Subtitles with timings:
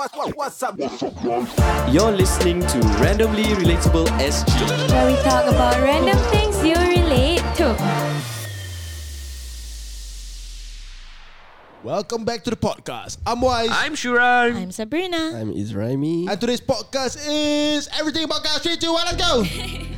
[0.00, 0.78] what, what, what's up?
[1.92, 4.90] You're listening to Randomly Relatable SG.
[4.90, 7.76] where we talk about random things you relate to.
[11.84, 13.18] Welcome back to the podcast.
[13.26, 13.68] I'm Wise.
[13.70, 14.56] I'm Shuran.
[14.56, 15.36] I'm Sabrina.
[15.36, 16.30] I'm Izraimi.
[16.30, 18.60] and today's podcast is everything about guys.
[18.60, 19.44] Three, two, one, let's go.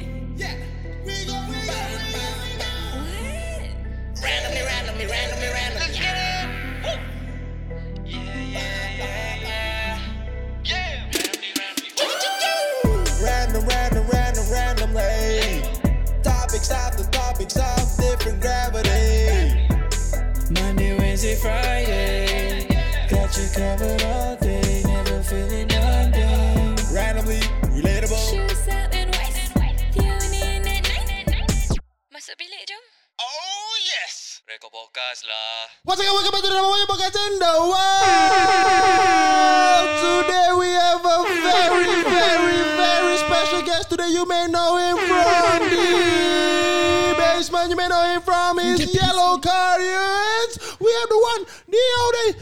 [34.53, 34.61] yes.
[34.61, 35.73] Rekod podcast lah.
[35.85, 38.93] Once again, welcome back to the one podcast in the world.
[39.97, 43.89] Today we have a very, very, very special guest.
[43.89, 47.71] Today you may know him from the basement.
[47.71, 50.59] You may know him from his yellow carriers.
[50.81, 52.37] We have the one, the only.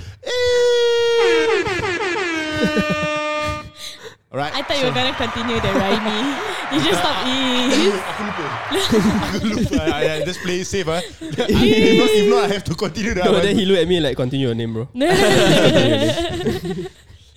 [4.32, 4.54] Alright.
[4.54, 6.26] I thought you were gonna continue the rhyming.
[6.70, 7.98] You just stop eating.
[7.98, 8.46] Aku lupa.
[9.34, 9.82] Aku lupa.
[9.98, 10.86] I, I just play it safe.
[10.86, 11.02] Ah.
[11.20, 13.42] if, not, if not, I have to continue that No, one.
[13.42, 14.86] then he looked at me like, continue your name, bro.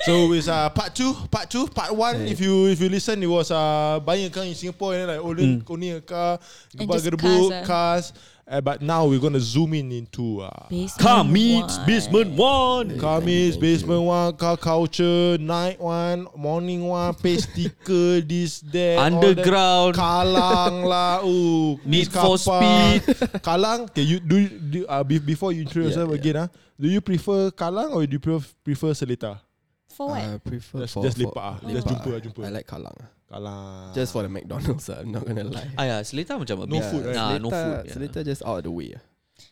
[0.03, 2.27] So it's uh, part two, part two, part one.
[2.27, 5.15] If you if you listen, it was uh, buying a car in Singapore and then
[5.15, 6.37] like only, only a car,
[6.77, 7.65] And gerbang just gerbuk, cars, ah.
[7.65, 8.05] cars.
[8.45, 10.49] Uh, but now we're gonna zoom in into uh,
[10.99, 12.99] Car meets basement one.
[12.99, 19.21] car meets, basement one, car culture, night one, morning one, pay sticker, this, that, all
[19.21, 19.27] that.
[19.29, 19.95] Underground.
[19.95, 22.37] Kalang lah, ooh, Need for.
[22.37, 23.01] Speed.
[23.47, 26.15] Kalang, okay, you do, do uh, be, before you introduce Yeah, yourself yeah.
[26.19, 29.39] again, ah, do you prefer Kalang or do you prefer, prefer Seletar?
[29.87, 30.19] For what?
[30.21, 31.59] I prefer Just- for, just for lepak ah.
[31.63, 32.15] lepak Just jumpa ah.
[32.17, 32.41] ah, jumpa.
[32.45, 32.97] I like Kalang.
[33.33, 33.93] Kalang.
[33.97, 35.73] Just for the McDonald's, ah, I'm not gonna lie.
[35.77, 37.17] Ah ya, Seletar macam a No bit- food, right?
[37.17, 37.85] Nah, no Seletar- food.
[37.89, 37.93] yeah.
[37.97, 38.93] Seletar just out of the way.
[38.93, 39.01] ah.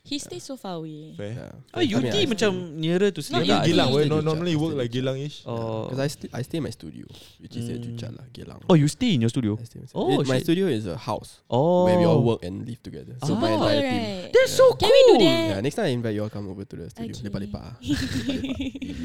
[0.06, 1.10] He stays so far away.
[1.18, 1.34] Fair.
[1.34, 1.52] Yeah.
[1.74, 3.60] Oh, I mean, UT I macam nearer to Not Seletar.
[3.62, 3.66] UT.
[3.66, 5.42] Gilang, where no, normally work like Gilang-ish.
[5.46, 5.90] Oh.
[5.90, 7.06] Because I, st- I stay in my studio,
[7.42, 7.98] which is at Mm.
[7.98, 8.62] Juchat lah, Geylang.
[8.70, 9.58] Oh, you stay in your studio?
[9.58, 10.26] I stay in my Oh, studio.
[10.30, 10.46] my shit.
[10.46, 11.84] studio is a house Oh.
[11.90, 13.18] where we all work and live together.
[13.26, 13.50] So my.
[13.50, 13.90] Oh, entire team.
[13.90, 14.30] right.
[14.32, 15.26] That's so Can we do cool.
[15.26, 15.46] that?
[15.50, 17.12] Yeah, next time I invite you all come over to the studio.
[17.18, 17.22] Okay.
[17.26, 17.62] Lepak-lepak.
[17.66, 17.74] ah.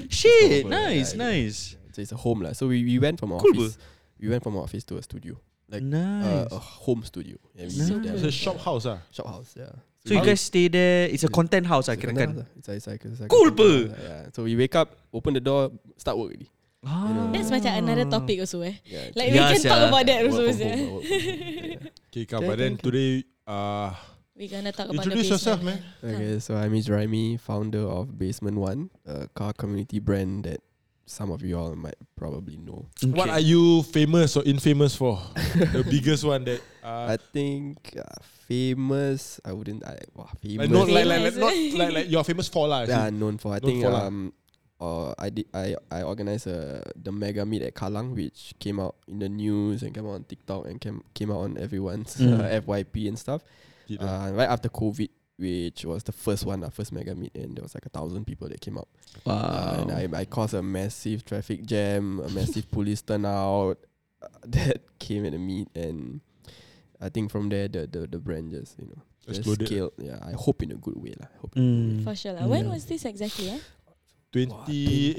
[0.10, 1.58] Shit, Over, nice, yeah, nice.
[1.94, 2.54] So it's a home lah.
[2.54, 3.78] So we, we went from our Cool, office.
[4.20, 5.38] We went from our office to a studio,
[5.70, 6.52] like Nice.
[6.52, 7.38] uh, a home studio.
[7.54, 8.14] Yeah, we So live there.
[8.16, 9.00] It's a shop house ah.
[9.12, 9.54] shop house.
[9.58, 9.72] Yeah.
[10.06, 11.08] so you guys stay there.
[11.10, 12.58] It's a content house, I can content house lah.
[12.58, 14.22] It's a, it's like, it's like Cool a house Yeah.
[14.34, 16.50] So we wake up, open the door, start work already.
[16.86, 17.30] Ah.
[17.34, 18.80] That's macam another topic also eh.
[18.86, 19.12] Yeah.
[19.18, 20.46] Like Yeah, we can talk about that also.
[20.46, 21.04] home, work from home.
[21.04, 21.90] Yeah.
[22.08, 22.48] Okay, come.
[22.48, 23.94] But then today, uh,
[24.38, 25.82] We're gonna talk about introduce the yourself, man.
[25.98, 30.62] Okay, so I'm Izraimi, founder of Basement One, a car community brand that
[31.07, 32.85] some of you all might probably know.
[33.16, 35.18] What are you famous or infamous for?
[35.56, 36.59] the biggest one that.
[36.84, 38.03] Uh, I think uh,
[38.47, 39.40] famous.
[39.44, 39.84] I wouldn't.
[39.88, 40.69] I wow, like, famous.
[40.69, 41.35] not like, like, like, Famous.
[41.40, 42.84] not like, like you're famous for lah.
[42.84, 43.56] yeah, known for.
[43.56, 44.34] I Known think for um,
[44.79, 45.47] uh, I did.
[45.56, 49.84] I I organized uh, the mega meet at Kalang, which came out in the news
[49.84, 52.39] and came out on TikTok and came came out on everyone's Mm.
[52.44, 53.41] uh, FYP and stuff.
[53.88, 55.07] Uh, Uh, right after COVID,
[55.38, 58.25] which was the first one, the first mega meet, and there was like a thousand
[58.25, 58.88] people that came out.
[59.25, 63.78] Uh, and I, I caused a massive traffic jam, a massive police turnout
[64.22, 66.22] uh, that came at the meet, and
[67.00, 69.68] I think from there the the, the brand just you know just Exploded.
[69.68, 69.94] scaled.
[70.00, 71.28] Yeah, I hope in a good way lah.
[71.30, 72.02] I Hope in a good way.
[72.02, 72.04] Mm.
[72.08, 72.48] For sure lah.
[72.48, 72.72] When Yeah.
[72.74, 73.50] was this exactly?
[73.54, 73.59] Eh?
[74.31, 74.66] 20 Wow,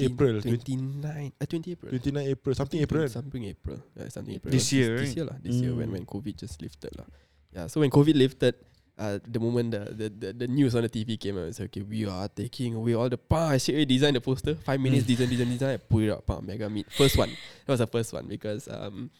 [0.04, 0.34] April.
[0.42, 1.90] 29, uh, 20 April.
[1.90, 2.54] 29 April.
[2.54, 3.08] Something April.
[3.08, 3.78] Something April.
[3.96, 4.52] Yeah, something April.
[4.52, 5.16] This This, year, this right?
[5.16, 5.36] year lah.
[5.40, 5.92] This year when Mm.
[5.96, 7.08] when COVID just lifted lah.
[7.52, 8.54] Yeah, so when COVID lifted,
[8.98, 11.82] uh, the moment the, the, the, the news on the TV came out, it's okay,
[11.82, 13.50] we are taking away all the pa.
[13.50, 14.54] I straight away designed the poster.
[14.56, 15.06] Five minutes, Mm.
[15.06, 15.70] design, design, design.
[15.74, 16.90] I put it up, pa, mega meet.
[16.90, 17.30] First one.
[17.66, 19.10] That was the first one because um,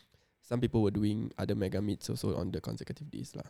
[0.42, 3.46] some people were doing other mega meets also on the consecutive days lah.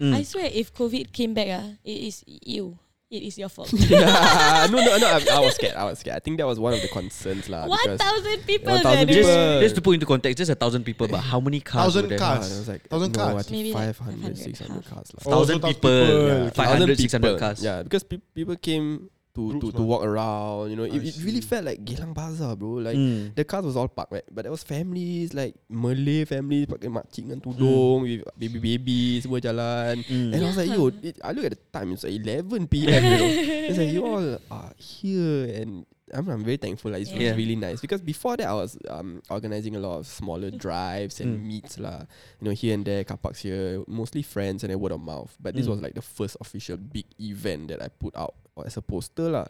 [0.00, 0.14] Mm.
[0.16, 2.78] I swear, if COVID came back, ah, it is you.
[3.12, 3.70] It is your fault.
[3.90, 5.06] no, no, no.
[5.06, 5.74] I, I was scared.
[5.76, 6.16] I was scared.
[6.16, 7.66] I think that was one of the concerns lah.
[7.68, 8.72] One thousand people.
[8.72, 9.08] 1,000 sia, dude.
[9.08, 9.22] people.
[9.22, 11.92] Just, just to put into context, just a thousand people, but how many cars?
[11.92, 12.18] Thousand there?
[12.18, 12.40] cars.
[12.40, 13.48] Ah, there was like Thousand no, cars?
[13.48, 14.88] I Maybe like 500, 500, 600 half.
[14.88, 15.20] cars lah.
[15.26, 16.50] Oh, Thousand people, people.
[16.56, 17.38] 500, 600 people.
[17.38, 17.62] cars.
[17.62, 19.88] Yeah, because pe- people came to Groups, to, to man.
[19.88, 20.68] walk around.
[20.68, 21.48] You know, I it, it really see.
[21.48, 22.84] felt like Geylang Bazaar, bro.
[22.84, 23.32] Like Mm.
[23.34, 24.28] the cars was all parked, right?
[24.28, 29.40] But there was families like Malay families pakai makcik dengan tudung, with baby baby semua
[29.40, 30.04] jalan.
[30.04, 30.30] Mm.
[30.32, 33.00] And I was like, yo, it, I look at the time, it's like 11 p.m.
[33.00, 33.30] you know?
[33.72, 36.90] It's like you all are here and I'm, I'm very thankful.
[36.90, 37.34] Like, it's Yeah.
[37.34, 41.40] really nice because before that I was um, organizing a lot of smaller drives and
[41.40, 41.46] Mm.
[41.46, 42.04] meets lah.
[42.40, 45.34] You know, here and there, car parks here, mostly friends and then word of mouth.
[45.40, 45.70] But this Mm.
[45.70, 49.46] was like the first official big event that I put out as a poster lah.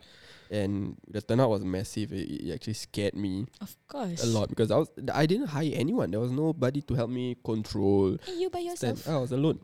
[0.53, 2.13] and the turnout was massive.
[2.13, 4.23] It, it actually scared me Of course.
[4.23, 6.11] a lot because I was I didn't hire anyone.
[6.11, 8.19] There was nobody to help me control.
[8.23, 8.99] Hey, you by Stand.
[9.01, 9.09] yourself.
[9.09, 9.61] I was alone.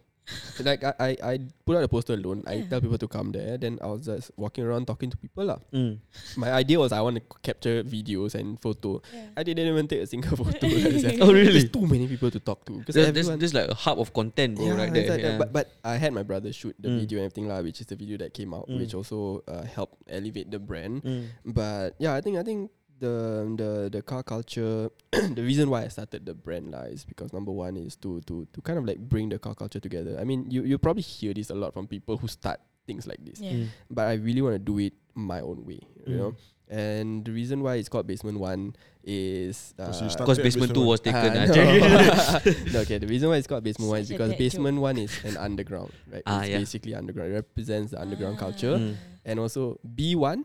[0.61, 2.43] Like I, I, I put out a poster alone.
[2.47, 3.57] I tell people to come there.
[3.59, 5.59] Then I was just walking around talking to people lah.
[5.73, 5.99] Mm.
[6.37, 9.01] My idea was I want to capture videos and photo.
[9.15, 9.27] Yeah.
[9.37, 10.53] I didn't even take a single photo.
[10.69, 11.69] There's Oh, really?
[11.69, 14.57] too many people to talk to because There's, there's, there's like a hub of content,
[14.57, 15.09] bro, yeah, right there.
[15.09, 15.39] like yeah.
[15.39, 17.01] But, but I had my brother shoot the Mm.
[17.01, 18.79] video and everything lah, which is the video that came out, Mm.
[18.81, 21.03] which also uh, helped elevate the brand.
[21.05, 21.27] Mm.
[21.47, 25.89] But yeah, I think I think the the the car culture, the reason why I
[25.89, 28.99] started the brand lah is because number one is to to to kind of like
[28.99, 30.19] bring the car culture together.
[30.21, 33.21] I mean, you you probably hear this a lot from people who start things like
[33.25, 33.53] this, Yeah.
[33.53, 33.67] Mm.
[33.93, 36.19] but I really want to do it my own way, you Mm.
[36.19, 36.33] know.
[36.69, 40.45] And the reason why it's called Basement One is uh, 'Cause you start- Because Started
[40.45, 41.33] basement basement two was taken.
[41.33, 41.65] Ah, no.
[42.77, 45.13] no, okay, the reason why it's called Basement One is because bad Basement One is
[45.25, 46.21] an underground, right?
[46.29, 46.59] Ah, it's yeah.
[46.61, 47.33] basically underground.
[47.33, 48.53] It represents the underground Ah.
[48.53, 48.77] culture.
[48.77, 48.97] Mm.
[49.25, 50.45] And also B one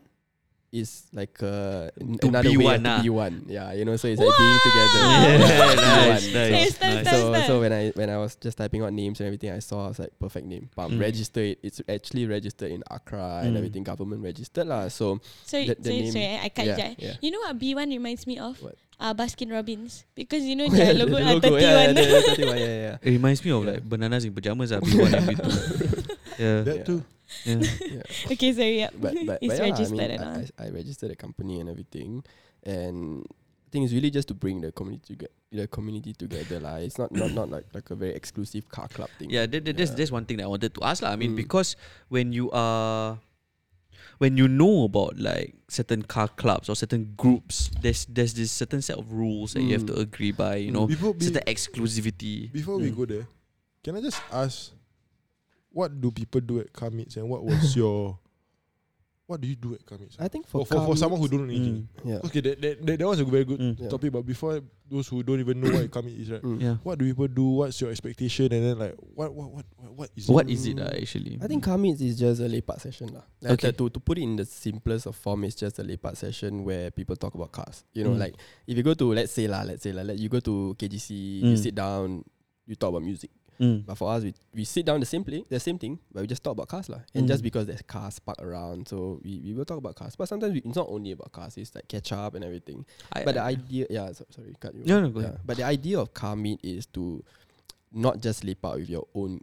[0.74, 2.96] is like uh, n- To another be way one, of ah.
[2.98, 3.34] to be one.
[3.46, 5.00] Yeah, you know, so it's like being together.
[5.06, 5.76] Yeah, Be nice, one.
[5.78, 7.46] nice, So- Nice, nice, So, nice.
[7.46, 9.88] so when I when I was just typing out names and everything, I saw I
[9.94, 10.68] was like perfect name.
[10.74, 11.00] Bam, Mm.
[11.00, 11.62] register it.
[11.62, 13.58] It's actually registered in Accra and Mm.
[13.62, 14.88] everything, government registered lah.
[14.90, 16.94] So So, The- the so, name- so I cut yeah, you.
[16.98, 17.14] yeah.
[17.22, 18.58] You know what B1 reminds me of?
[18.60, 18.74] What?
[18.98, 20.06] Uh, Baskin Robbins.
[20.14, 21.60] Because you know the their logo, uh, 31.
[21.60, 24.70] yeah, the, the 31, yeah, yeah, It reminds me of like bananas in pajamas.
[24.70, 25.42] Ah, B1 and B2.
[26.38, 26.58] yeah.
[26.62, 26.86] That Yeah.
[26.86, 27.00] too.
[27.44, 27.62] Yeah.
[27.90, 28.32] yeah.
[28.32, 28.78] okay, sorry.
[28.78, 28.90] Yeah.
[28.94, 31.60] but but, it's but yeah, registered I, and mean, I, I, I registered a company
[31.60, 32.24] and everything,
[32.62, 35.32] and I think it's really just to bring the community together.
[35.54, 36.82] The community together, lah.
[36.82, 39.30] It's not not not like like a very exclusive car club thing.
[39.30, 39.86] Yeah, that, that, Yeah.
[39.94, 41.14] that's one thing that I wanted to ask lah.
[41.14, 41.46] I mean, Mm.
[41.46, 41.76] because
[42.10, 43.22] when you are
[44.18, 48.82] when you know about like certain car clubs or certain groups, there's there's this certain
[48.82, 50.02] set of rules that you have to Mm.
[50.10, 50.58] agree by.
[50.58, 52.50] You know, Before, be, exclusivity.
[52.50, 52.96] before we Mm.
[52.98, 53.26] go there,
[53.82, 54.74] can I just ask,
[55.74, 58.16] what do people do at car meets and what was your,
[59.26, 60.14] what do you do at car meets?
[60.20, 61.88] I think for For, for, for someone who don't know anything.
[61.98, 62.06] Mm.
[62.08, 63.80] yeah, Okay, that, that, that, that was a very good Mm.
[63.80, 63.88] Yeah.
[63.88, 64.12] topic.
[64.12, 66.42] But before those who don't even know what a car meet is, right?
[66.42, 66.60] Mm.
[66.62, 66.76] Yeah.
[66.84, 67.42] What do people do?
[67.64, 68.52] What's your expectation?
[68.52, 70.52] And then like, what what what what, what is What it?
[70.52, 71.38] is it uh, actually?
[71.42, 73.22] I think car meets is just a lepak session lah.
[73.42, 73.72] Like, Okay.
[73.72, 76.92] To to put it in the simplest of form, it's just a lepak session where
[76.92, 77.82] people talk about cars.
[77.96, 78.18] You know, Mm.
[78.20, 78.34] like
[78.68, 81.10] if you go to let's say lah, let's say lah, like you go to KGC,
[81.42, 81.58] you Mm.
[81.58, 82.22] sit down,
[82.68, 83.30] you talk about music.
[83.60, 83.86] Mm.
[83.86, 86.26] But for us, we, we sit down the same place, the same thing, but we
[86.26, 87.00] just talk about cars lah.
[87.14, 87.28] And Mm.
[87.28, 90.16] just because there's cars parked around, so we, we will talk about cars.
[90.16, 92.84] But sometimes we, it's not only about cars; it's like catch up and everything.
[93.12, 94.82] I, but the idea, yeah, so, sorry, cut you.
[94.84, 95.26] No, no, go yeah.
[95.26, 95.40] ahead.
[95.44, 97.22] But the idea of car meet is to
[97.92, 99.40] not just leap out with your own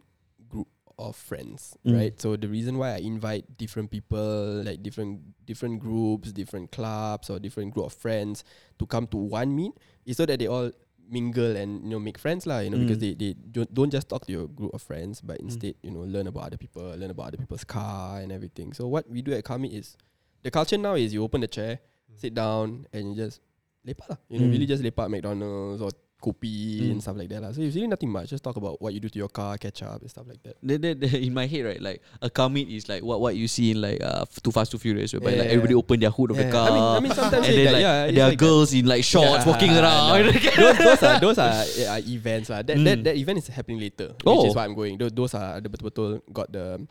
[0.48, 0.68] group
[0.98, 1.96] of friends, Mm.
[1.96, 2.20] right?
[2.20, 7.38] So the reason why I invite different people, like different different groups, different clubs, or
[7.40, 8.44] different group of friends
[8.78, 9.72] to come to one meet,
[10.04, 10.70] is so that they all
[11.08, 12.60] mingle and you know make friends lah.
[12.60, 13.00] You know because Mm.
[13.00, 16.00] they they don't, don't just talk to your group of friends, but instead you know
[16.06, 18.72] learn about other people, learn about other people's car and everything.
[18.72, 19.96] So what we do at meet is
[20.42, 21.80] the culture now is you open the chair,
[22.16, 23.40] sit down, and you just
[23.86, 24.18] lepak lah.
[24.30, 24.52] You know, Mm.
[24.52, 25.90] really just lepak McDonald's or
[26.22, 26.90] kopi Mm.
[26.94, 27.50] and stuff like that lah.
[27.50, 28.30] So it's really nothing much.
[28.30, 30.54] Just talk about what you do to your car, catch up and stuff like that.
[30.62, 33.34] the, the, the, in my head, right, like a car meet is like what what
[33.34, 35.98] you see in like uh, Too Fast Too Furious, whereby Yeah, like yeah, everybody open
[35.98, 36.70] their hood of the car.
[36.70, 38.38] I mean, I mean sometimes and it's then like, like yeah, it's there are like
[38.38, 38.44] that.
[38.46, 40.08] girls in like shorts Yeah, walking around.
[40.22, 40.32] no.
[40.62, 42.62] those, those are those are yeah, events lah.
[42.62, 43.04] That, that Mm.
[43.10, 44.46] that event is happening later, Oh.
[44.46, 44.94] which is why I'm going.
[45.02, 46.86] Those, those are the betul-betul got the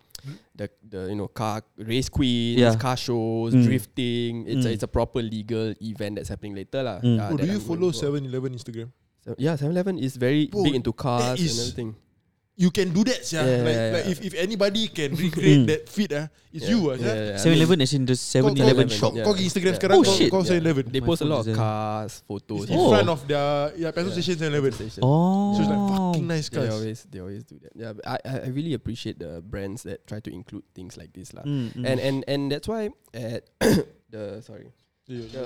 [0.53, 2.75] the the you know car race queens, Yeah.
[2.77, 3.63] car shows, Mm.
[3.65, 4.45] drifting.
[4.45, 4.73] It's a, Mm.
[4.77, 6.99] it's a proper legal event that's happening later lah.
[7.01, 7.17] Mm.
[7.17, 7.97] Yeah, Oh, do you I'm follow for.
[7.97, 8.89] 7-Eleven Instagram?
[9.21, 11.95] So, yeah, 7-Eleven is very Bro, big into cars and is- everything.
[12.61, 13.41] You can do that, yeah.
[13.41, 14.11] Yeah, like, yeah, like yeah.
[14.11, 15.67] if, if anybody can recreate Mm.
[15.71, 16.93] that feat, ah, it's Yeah, you, ah.
[16.93, 17.33] yeah, Yeah, yeah.
[17.33, 19.11] I 7 mean, Eleven as in the 7-Eleven shop.
[19.17, 19.23] yeah.
[19.25, 19.79] Kau pergi Instagram Yeah.
[19.81, 20.29] sekarang, Oh, kau, shit.
[20.29, 20.83] kau 7-Eleven.
[20.93, 22.69] They post a lot of cars, photos.
[22.69, 22.91] It's in Oh.
[22.93, 24.19] front of their yeah, petrol Yeah.
[24.21, 24.73] station 7-Eleven.
[25.01, 25.57] Oh.
[25.57, 27.73] So it's like fucking nice They always they always do that.
[27.73, 31.33] Yeah, I I I really appreciate the brands that try to include things like this
[31.33, 31.41] lah.
[31.47, 31.83] Mm, mm.
[31.87, 33.47] And and and that's why at
[34.13, 34.69] the sorry
[35.11, 35.43] the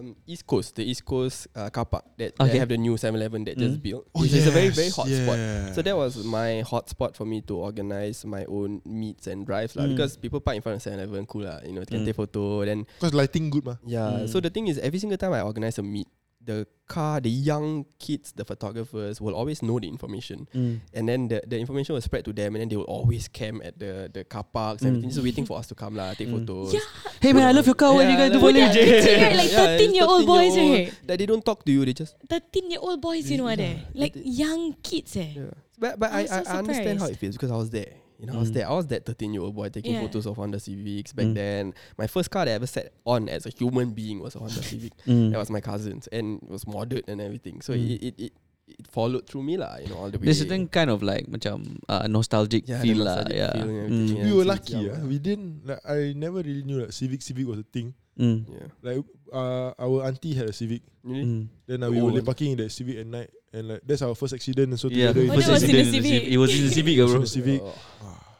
[0.00, 2.58] um, East Coast, the East Coast uh, car park that, Okay.
[2.58, 3.82] have the new 7-Eleven that just Mm.
[3.82, 4.04] built.
[4.14, 5.36] Oh, which is a very very yes, hot spot.
[5.38, 5.72] yeah.
[5.74, 9.74] So that was my hot spot for me to organize my own meets and drives
[9.76, 9.84] lah.
[9.84, 9.96] Mm.
[9.96, 11.60] Because people park in front of 7-Eleven, cool lah.
[11.66, 12.06] You know, can Mm.
[12.06, 12.64] take photo.
[12.64, 13.78] Then Because lighting good, mah.
[13.84, 14.24] yeah.
[14.24, 14.28] Mm.
[14.30, 16.06] So the thing is, every single time I organize a meet,
[16.46, 20.80] the car, the young kids, the photographers will always know the information, Mm.
[20.94, 23.60] and then the, the information will spread to them, and then they will always camp
[23.66, 24.88] at the the car parks, Mm.
[24.88, 26.46] everything, just waiting for us to come lah, take Mm.
[26.46, 26.72] photos.
[26.78, 26.86] Yeah.
[27.20, 27.90] Hey man, I love your car.
[27.92, 28.86] What you guys do for like- living?
[28.86, 29.36] Kecil right?
[29.42, 30.86] Like Yeah, 13 year old it's boys 13 year right?
[30.94, 33.50] old That they don't talk to you, they just 13 year old boys, you know
[33.50, 33.82] what Yeah.
[33.90, 35.34] they Like young kids eh.
[35.34, 35.50] yeah.
[35.76, 37.98] But but I was I, I, so understand how it feels because I was there.
[38.18, 38.54] You know, I was Mm.
[38.54, 38.68] there.
[38.68, 40.00] I was that 13 year old boy taking Yeah.
[40.00, 41.34] photos of Honda Civics back Mm.
[41.34, 41.62] then.
[41.98, 44.62] My first car that I ever sat on as a human being was a Honda
[44.62, 44.92] Civic.
[45.06, 45.32] Mm.
[45.32, 47.60] That was my cousin's, and it was modded and everything.
[47.60, 47.90] So Mm.
[47.90, 48.32] it, it, it
[48.66, 49.78] it followed through me lah.
[49.78, 50.24] You know all the way.
[50.26, 53.22] There's certain kind of like macam uh, nostalgic Yeah, feel lah.
[53.30, 53.52] Yeah.
[53.54, 53.84] feel Mm.
[53.86, 54.74] everything, We Yeah, were lucky.
[54.74, 54.98] Yeah.
[54.98, 55.06] ah.
[55.06, 55.62] We didn't.
[55.62, 57.94] Like, I never really knew that civic civic was a thing.
[58.18, 58.48] Mm.
[58.48, 58.68] Yeah.
[58.80, 60.82] Like uh, our auntie had a civic.
[61.04, 61.24] Really?
[61.24, 61.42] Mm.
[61.68, 64.14] Then uh, we Oh, were parking in that civic at night, and like that's our
[64.16, 64.72] first accident.
[64.72, 66.22] And so Yeah, together, Oh, first that was in the accident Civic.
[66.32, 67.14] It was in the Civic, was bro.
[67.16, 67.60] in the civic.
[67.62, 67.76] Oh.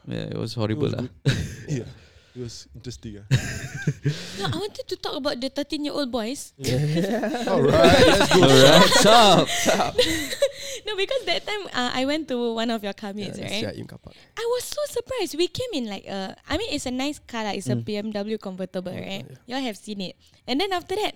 [0.09, 1.05] Yeah, it was It horrible was lah.
[1.69, 1.85] yeah,
[2.37, 3.19] it was interesting.
[3.21, 3.27] ah.
[4.39, 6.55] No, I wanted to talk about the 13 year old boys.
[7.51, 8.41] All right, let's go.
[8.47, 9.95] Alright, stop.
[10.85, 13.63] No, because that time uh, I went to one of your car Yeah, meets, that's
[13.63, 13.77] right?
[13.77, 14.13] Im Kapak.
[14.37, 15.37] I was so surprised.
[15.39, 18.41] We came in like a, I mean, it's a nice car, like, it's a BMW
[18.41, 19.25] convertible, right?
[19.47, 20.17] Y'all have seen it.
[20.47, 21.15] And then after that,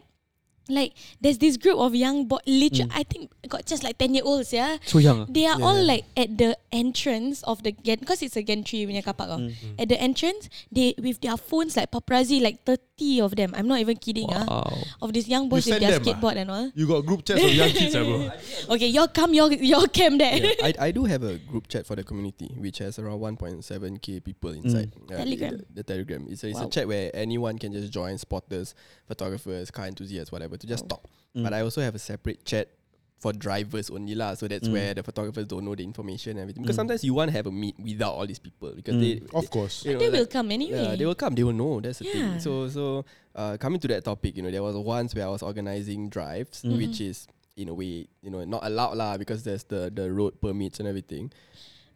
[0.68, 4.22] like, there's this group of young boys, literally, I think got just like 10 year
[4.24, 4.76] olds, yeah?
[4.84, 5.22] So young.
[5.22, 5.26] ah.
[5.28, 9.02] They are all like at the entrance of the gate because it's a gantry punya
[9.04, 9.30] car park.
[9.32, 9.50] oh.
[9.78, 13.54] At the entrance, they with their phones like paparazzi, like 30 of them.
[13.56, 14.28] I'm not even kidding.
[14.30, 14.78] ah, Wow.
[15.02, 16.20] Of these young boys You with send their them, ah?
[16.20, 16.70] skateboard and all.
[16.74, 18.30] You got group chats of young kids, ah, bro.
[18.76, 20.36] Okay, y'all come, y'all, y'all camp there.
[20.36, 24.22] Yeah, I, I do have a group chat for the community which has around 1.7k
[24.22, 24.92] people inside.
[25.10, 25.56] Uh, Telegram.
[25.56, 26.26] The, the Telegram.
[26.28, 26.66] It's, a, it's Wow.
[26.66, 28.74] a chat where anyone can just join spotters,
[29.08, 30.88] photographers, car enthusiasts, whatever, to just oh.
[30.88, 31.04] talk.
[31.36, 31.44] Mm.
[31.44, 32.68] But I also have a separate chat
[33.20, 34.34] for drivers only lah.
[34.34, 34.72] So that's mm.
[34.72, 36.62] where the photographers don't know the information and everything.
[36.62, 36.82] Because mm.
[36.88, 39.84] sometimes you want to have a meet without all these people because they Of course.
[39.84, 40.82] you know, they will like- come anyway.
[40.82, 41.34] Yeah, they will come.
[41.34, 41.80] They will know.
[41.80, 42.12] That's the Yeah.
[42.12, 42.40] thing.
[42.40, 43.04] So, so
[43.36, 46.62] uh, coming to that topic, you know, there was once where I was organizing drives,
[46.62, 46.78] mm-hmm.
[46.78, 50.40] which is in a way, you know, not allowed lah because there's the the road
[50.40, 51.30] permits and everything.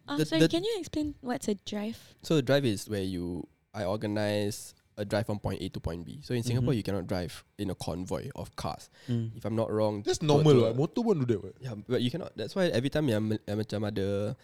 [0.07, 1.97] Uh, the- sorry, the- can you explain what's a drive?
[2.21, 6.05] So, a drive is where you I organize a drive from point A to point
[6.05, 6.19] B.
[6.23, 8.89] So in Singapore, you cannot drive in a convoy of cars.
[9.09, 9.35] Mm.
[9.35, 10.75] If I'm not wrong, That's normal, right?
[10.75, 11.57] Motor pun do that, right?
[11.59, 12.31] Yeah, but you cannot.
[12.35, 14.35] That's why every time yang, yang macam ada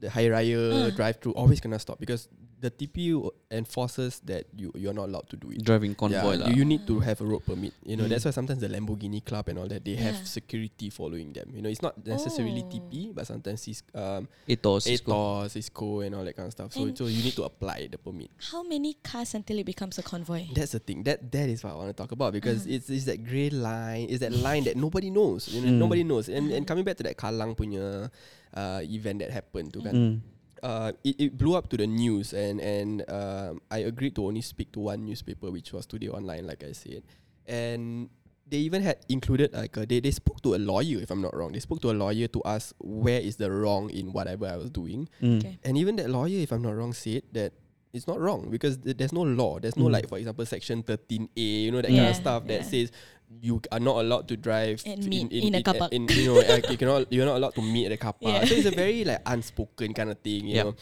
[0.00, 0.90] the Hari Raya Ah.
[0.90, 2.26] drive through, always kena stop because
[2.62, 5.60] the TPU enforces that you you're not allowed to do it.
[5.66, 6.46] Driving convoy yeah, lah.
[6.48, 7.74] you, you need to have a road permit.
[7.82, 8.14] You know, Mm.
[8.14, 10.30] that's why sometimes the Lamborghini Club and all that they have Yeah.
[10.30, 11.50] security following them.
[11.50, 12.70] You know, it's not necessarily Oh.
[12.70, 14.86] TP, but sometimes it's um Ethos.
[14.86, 15.10] Cisco.
[15.10, 16.70] ATOS, Cisco and all that kind of stuff.
[16.72, 18.30] So And- so you need to apply the permit.
[18.54, 20.46] How many cars until it becomes a convoy?
[20.54, 21.02] That's the thing.
[21.02, 22.78] That that is what I want to talk about because Uh-huh.
[22.78, 24.06] it's, it's that grey line.
[24.06, 25.50] It's that line that nobody knows.
[25.50, 25.82] You know, Mm.
[25.82, 26.30] nobody knows.
[26.30, 28.06] And and coming back to that Kalang punya
[28.54, 30.22] uh, event that happened tu kan.
[30.62, 34.42] Uh, it, it blew up to the news and and um, I agreed to only
[34.42, 37.02] speak to one newspaper which was Today Online like I said.
[37.46, 38.10] And
[38.46, 41.34] they even had included like a, they, they spoke to a lawyer if I'm not
[41.34, 41.52] wrong.
[41.52, 44.70] They spoke to a lawyer to ask where is the wrong in whatever I was
[44.70, 45.08] doing.
[45.20, 45.38] Mm.
[45.38, 45.58] Okay.
[45.64, 47.54] And even that lawyer, if I'm not wrong, said that
[47.92, 49.58] it's not wrong because th- there's no law.
[49.58, 49.92] There's no Mm.
[49.92, 51.28] like, for example, section 13A,
[51.64, 52.62] you know, that kind of stuff that yeah.
[52.62, 52.92] says
[53.40, 55.92] you are not allowed to drive And f- meet in a car park.
[55.92, 58.34] In, you know, like, you cannot, you're not allowed to meet at a car park.
[58.34, 58.44] Yeah.
[58.44, 60.64] So it's a very like unspoken kind of thing, you Yep.
[60.66, 60.74] know.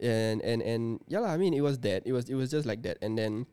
[0.00, 2.06] And and and yeah, lah, I mean, it was that.
[2.06, 2.98] It was it was just like that.
[3.02, 3.46] And then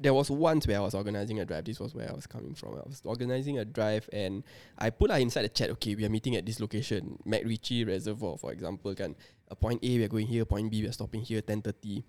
[0.00, 1.64] there was once where I was organizing a drive.
[1.64, 2.74] This was where I was coming from.
[2.74, 4.44] I was organizing a drive and
[4.78, 8.38] I put her inside the chat, okay, we are meeting at this location, MacRitchie Reservoir,
[8.38, 8.94] for example.
[8.94, 9.16] Kan.
[9.50, 12.04] A point A, we are going here, point B, we are stopping here, 10.30.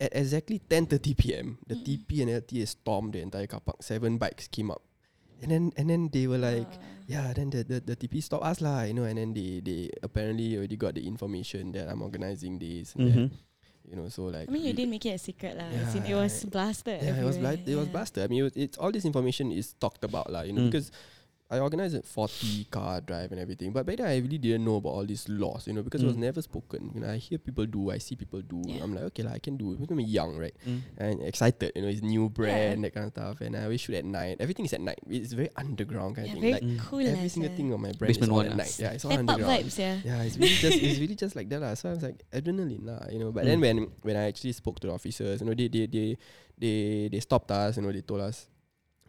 [0.00, 3.82] At exactly 10.30 p.m., the TP and LTA stormed the entire car park.
[3.82, 4.80] Seven bikes came up.
[5.42, 6.68] And then and then they were like,
[7.06, 9.90] yeah, then the, the, the TP stopped us lah, you know, and then they, they
[10.02, 13.30] apparently already got the information that I'm organizing this and that, Mhm.
[13.90, 15.68] you know, so like I mean, you didn't make it a secret lah.
[15.68, 16.16] In, it Yeah.
[16.16, 17.02] was blasted.
[17.04, 17.60] yeah, it was everywhere.
[17.60, 17.92] bla- it was Yeah.
[17.92, 18.22] blasted.
[18.24, 20.48] I mean, it was, it's all this information is talked about, lah.
[20.48, 20.70] You know, Mm.
[20.72, 20.88] because
[21.50, 24.76] I organized a 40 car drive and everything, but back then I really didn't know
[24.76, 26.20] about all these laws, you know, because it was Mm.
[26.32, 26.90] never spoken.
[26.94, 28.62] You know, I hear people do, I see people do.
[28.64, 28.82] Yeah.
[28.82, 29.84] I'm like, okay, lah, I can do it.
[29.90, 30.56] I'm young, right?
[30.66, 30.80] Mm.
[30.96, 33.40] And excited, you know, it's new brand, that kind of stuff.
[33.44, 34.40] And I always shoot at night.
[34.40, 34.98] Everything is at night.
[35.06, 36.76] It's very underground kind Yeah, of very thing.
[36.80, 37.04] Like cool.
[37.06, 38.74] every lah, single thing on my brand Basement is all one at night.
[38.80, 39.52] Yeah, it's all underground.
[39.52, 39.96] vibes, yeah.
[40.02, 41.74] Yeah, it's really just it's really just like that lah.
[41.76, 43.30] So I was like adrenaline lah, you know.
[43.36, 46.16] But then when when I actually spoke to the officers, you know, they they they
[46.56, 47.76] they, they stopped us.
[47.76, 48.48] You know, they told us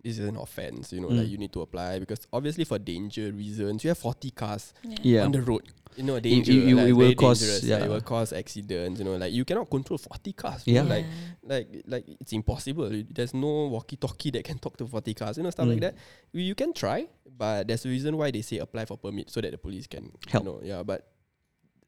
[0.06, 0.94] is an offense.
[0.94, 1.18] You know, Mm.
[1.20, 5.26] like you need to apply because obviously for danger reasons, you have forty cars Yeah.
[5.26, 5.64] on the road.
[5.98, 6.52] You know, It- danger.
[6.52, 7.64] it- it like, will cause- dangerous.
[7.64, 7.86] yeah.
[7.86, 9.00] it will cause accidents.
[9.00, 10.64] You know, like you cannot control forty cars.
[10.64, 10.74] bro.
[10.74, 10.84] Yeah.
[10.84, 11.06] like
[11.44, 12.90] like like it's impossible.
[13.10, 15.82] There's no walkie-talkie that can talk to 40 cars, you know, stuff like Mm.
[15.82, 15.96] that.
[16.34, 17.08] You, you can try,
[17.38, 20.12] but there's a reason why they say apply for permit so that the police can
[20.28, 20.44] Help.
[20.44, 21.08] You know, yeah, but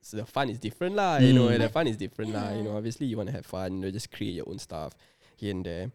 [0.01, 1.17] so the fun is different lah.
[1.17, 1.59] You know, Mm.
[1.59, 2.51] the fun is different lah.
[2.55, 3.73] You know, obviously you want to have fun.
[3.73, 4.93] You know, just create your own stuff
[5.35, 5.91] here and there.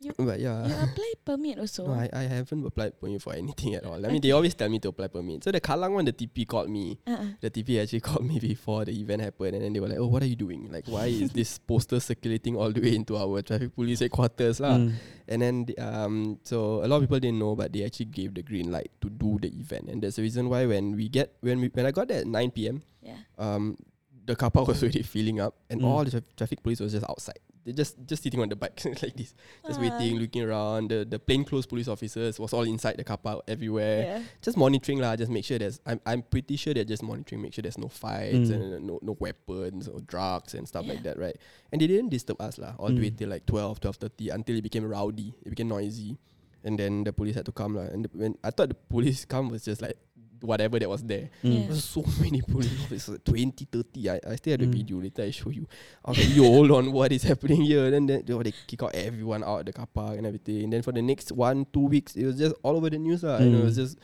[0.00, 0.66] You- but yeah.
[0.68, 1.86] You apply permit also.
[1.88, 3.96] No, I, I haven't applied permit for anything at all.
[3.96, 5.42] I mean, they always tell me to apply permit.
[5.44, 6.98] So the Kalang one, the TP called me.
[7.06, 7.40] Uh-uh.
[7.40, 10.06] The TP actually called me before the event happened, and then they were like, "Oh,
[10.06, 10.68] what are you doing?
[10.70, 14.76] Like, why is this poster circulating all the way into our traffic police headquarters, lah?"
[14.76, 14.92] Mm.
[15.28, 18.34] And then the- um, so a lot of people didn't know, but they actually gave
[18.36, 21.32] the green light to do the event, and that's the reason why when we get
[21.40, 22.84] when we when I got there at nine p.m.
[23.02, 23.22] Yeah.
[23.38, 23.78] um,
[24.26, 25.84] the car park was already filling up, and Mm.
[25.86, 27.38] all the tra- traffic police was just outside.
[27.66, 29.34] they just just sitting on the bike like this,
[29.66, 29.82] just Ah.
[29.82, 30.86] waiting, looking around.
[30.90, 34.22] The the plainclothes police officers was all inside the car park everywhere, Yeah.
[34.40, 35.16] just monitoring lah.
[35.18, 35.80] Just make sure there's.
[35.82, 38.54] I'm I'm pretty sure they're just monitoring, make sure there's no fights Mm.
[38.54, 41.34] and uh, no no weapons or drugs and stuff like that, right?
[41.74, 43.18] And they didn't disturb us lah all the way Mm.
[43.18, 46.18] till like 12, 12.30 until it became rowdy, it became noisy,
[46.62, 47.90] and then the police had to come lah.
[47.90, 49.98] And the, when I thought the police come was just like
[50.40, 51.30] whatever that was there.
[51.44, 51.52] Mm.
[51.54, 51.66] Yeah.
[51.68, 54.10] There's so many police officers, 20, 30.
[54.10, 54.72] I, I still have the Mm.
[54.74, 55.00] video.
[55.00, 55.66] Later I show you.
[56.04, 57.90] I was like, yo, hold on, what is happening here?
[57.90, 60.64] Then they, they, they kick out everyone out of the car park and everything.
[60.64, 63.22] And then for the next one, two weeks, it was just all over the news.
[63.22, 63.38] lah.
[63.38, 63.82] You know, it was Mm.
[63.82, 63.98] just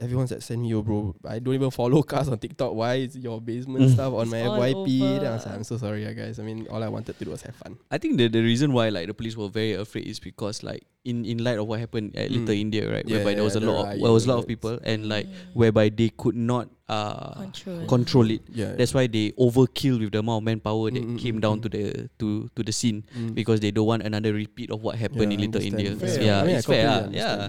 [0.00, 1.14] everyone's like, send me, yo, bro.
[1.26, 2.74] I don't even follow cars on TikTok.
[2.74, 3.92] Why is your basement Mm.
[3.92, 5.20] stuff on my It's FYP?
[5.20, 6.38] Then I was like, I'm so sorry, guys.
[6.38, 7.78] I mean, all I wanted to do was have fun.
[7.90, 10.84] I think the the reason why like the police were very afraid is because like
[11.04, 12.34] in in light of what happened at Mm.
[12.42, 13.04] Little India, right?
[13.06, 15.08] Yeah, whereby there was a yeah, lot of there was a lot of people and
[15.08, 15.54] like Mm.
[15.54, 17.86] whereby they could not uh Control.
[17.88, 18.42] control it.
[18.52, 18.76] Yeah.
[18.76, 21.62] That's why they overkill with the amount of manpower that Mm, came mm, down mm.
[21.64, 21.84] to the
[22.20, 23.32] to to the scene Mm.
[23.36, 25.96] because they don't want another repeat of what happened Yeah, in Little India.
[25.96, 26.20] Fair.
[26.20, 26.84] Yeah, I mean, I it's fair.
[26.88, 27.48] ah, yeah.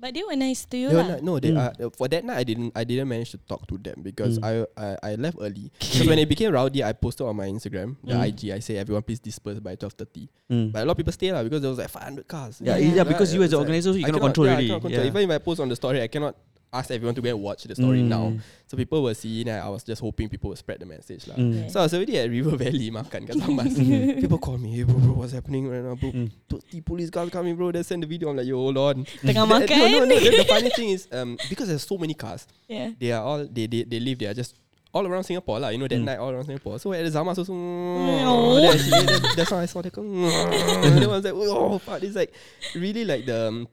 [0.00, 0.08] Understand, yeah.
[0.08, 1.08] But they were nice to you They were lah.
[1.08, 1.80] not- no, they Mm.
[1.84, 4.44] uh, for that night I didn't I didn't manage to talk to them because Mm.
[4.44, 5.70] I, I I left early.
[5.80, 8.26] Because when it became rowdy, I posted on my Instagram, the Mm.
[8.28, 8.40] IG.
[8.52, 10.28] I say everyone please disperse by twelve thirty.
[10.50, 10.72] Mm.
[10.72, 12.60] But a lot of people stay lah because there was like five hundred cars.
[12.60, 13.02] Yeah, Yeah.
[13.02, 14.66] yeah, because you as the organizer, you I cannot control yeah, already.
[14.66, 15.04] I cannot control.
[15.04, 15.10] Yeah.
[15.12, 16.34] Even if I post on the story, I cannot
[16.72, 18.30] ask everyone to go and watch the story now.
[18.30, 18.40] Mm.
[18.68, 19.48] So people were seeing.
[19.48, 21.34] and I was just hoping people would spread the message lah.
[21.34, 21.70] Mm.
[21.70, 23.74] So I was already at River Valley makan kat Samas.
[24.22, 26.10] people call me, hey bro, bro, what's happening right now, bro?
[26.14, 26.30] Mm.
[26.48, 27.72] 30 police cars coming, bro.
[27.72, 28.30] They send the video.
[28.30, 29.02] I'm like, yo, hold on.
[29.26, 29.76] Tengah The- makan.
[29.78, 30.16] No, no, no.
[30.18, 32.94] The, the funny thing is, um, because there's so many cars, Yeah.
[32.98, 34.54] they are all they they, they live there just
[34.94, 35.68] all around Singapore lah.
[35.74, 36.06] You know that Mm.
[36.06, 36.78] night all around Singapore.
[36.78, 38.54] So at the Oh.
[38.62, 40.02] then I see, that's, that's how I saw the car.
[40.06, 42.30] and then I was like, oh, fuck, it's like
[42.74, 43.48] really like the.
[43.50, 43.68] Um,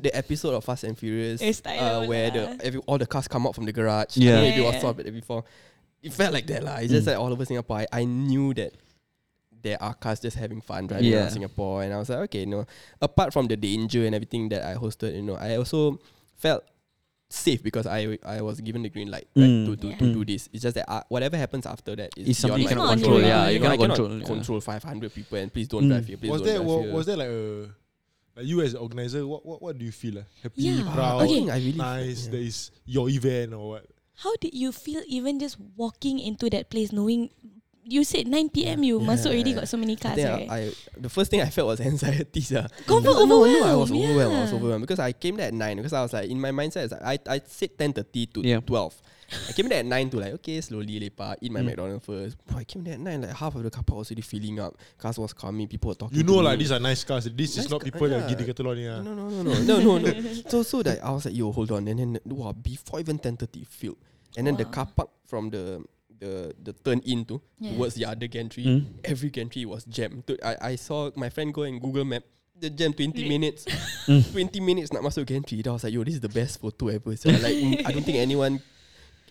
[0.00, 3.54] the episode of Fast and Furious, uh, where the every, all the cars come out
[3.54, 4.16] from the garage.
[4.16, 4.30] Yeah.
[4.30, 5.44] I don't know if you Yeah, all saw it before.
[6.02, 6.76] It felt like that lah.
[6.76, 7.10] It's just Mm.
[7.12, 7.78] like all over Singapore.
[7.78, 8.72] I, I knew that
[9.62, 11.18] there are cars just having fun driving Yeah.
[11.20, 12.66] around Singapore, and I was like, okay, you know,
[13.00, 16.00] apart from the danger and everything that I hosted, you know, I also
[16.34, 16.64] felt
[17.30, 19.66] safe because I I was given the green light right, Mm.
[19.66, 19.96] to to, Yeah.
[19.98, 20.48] to do this.
[20.52, 23.12] It's just that uh, whatever happens after that is It's something you my cannot control.
[23.20, 23.28] control.
[23.30, 23.96] Yeah, You you cannot cannot
[24.26, 24.58] control.
[24.58, 24.60] yeah.
[24.60, 25.88] 500 people and please don't Mm.
[25.88, 26.16] drive here.
[26.18, 26.92] Please Was don't there drive wa- here.
[26.92, 27.70] was there like a
[28.36, 29.26] like you as an organizer?
[29.26, 30.18] What what what do you feel?
[30.18, 30.22] Uh?
[30.42, 30.92] Happy, Yeah.
[30.94, 32.26] proud, I think I really nice.
[32.26, 32.30] yeah.
[32.32, 33.86] That is your event or what?
[34.14, 37.30] How did you feel even just walking into that place knowing
[37.84, 38.82] you said 9 p.m.
[38.84, 39.56] you Yeah, masuk already yeah.
[39.56, 40.50] got so many I cars, think right?
[40.50, 42.40] I, I the first thing I felt was anxiety.
[42.40, 42.66] sir.
[42.86, 44.36] Confirm no, no, I was overwhelmed, overwhelmed.
[44.36, 44.56] I was yeah.
[44.56, 46.92] overwhelmed because I came there at nine because I was like in my mindset is
[46.92, 48.60] like, I I said ten thirty to Yeah.
[48.60, 48.94] twelve.
[49.48, 51.64] I came there at nine to like okay slowly lepak eat my Mm.
[51.72, 52.36] McDonald's first.
[52.46, 54.60] Bro, I came there at nine like half of the car park was already filling
[54.60, 54.76] up.
[54.98, 55.66] Cars was coming.
[55.66, 56.18] People were talking.
[56.18, 56.64] You know, to like me.
[56.64, 57.24] these are nice cars.
[57.24, 58.36] This is Nice not car- people that yeah.
[58.36, 58.86] gini kata lo ni.
[58.86, 59.00] ah.
[59.00, 60.12] No, no, no, no, no, no, no.
[60.52, 63.36] So, so that I was like, yo, hold on, and then wow, before even ten
[63.40, 63.96] thirty, filled,
[64.36, 64.70] and then the Wow.
[64.70, 65.80] car park from the
[66.22, 67.74] the the turn into Yeah.
[67.74, 68.86] towards the other gantry, Mm.
[69.02, 70.22] every gantry was jammed.
[70.30, 72.22] To- I I saw my friend go and Google Map.
[72.62, 73.26] The jam 20 Really?
[73.28, 73.66] minutes
[74.06, 74.22] Mm.
[74.30, 76.94] 20 minutes nak masuk gantry Then I was like Yo this is the best photo
[76.94, 78.62] ever so like mm, I don't think anyone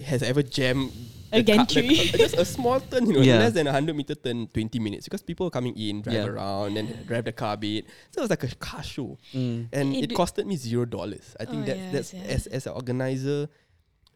[0.03, 0.91] Has ever jammed
[1.31, 1.87] A the car- gantry.
[1.87, 3.39] the car- Just a small turn you know Yeah.
[3.39, 6.27] Less than a 100 meter turn 20 minutes Because people were coming in Drive Yeah.
[6.27, 9.71] around Then drive the car a bit So it was like a car show Mm.
[9.71, 11.31] and it do- costed me zero dollars.
[11.39, 12.35] I think Oh, that yes, that's yeah.
[12.35, 13.47] as as an organizer,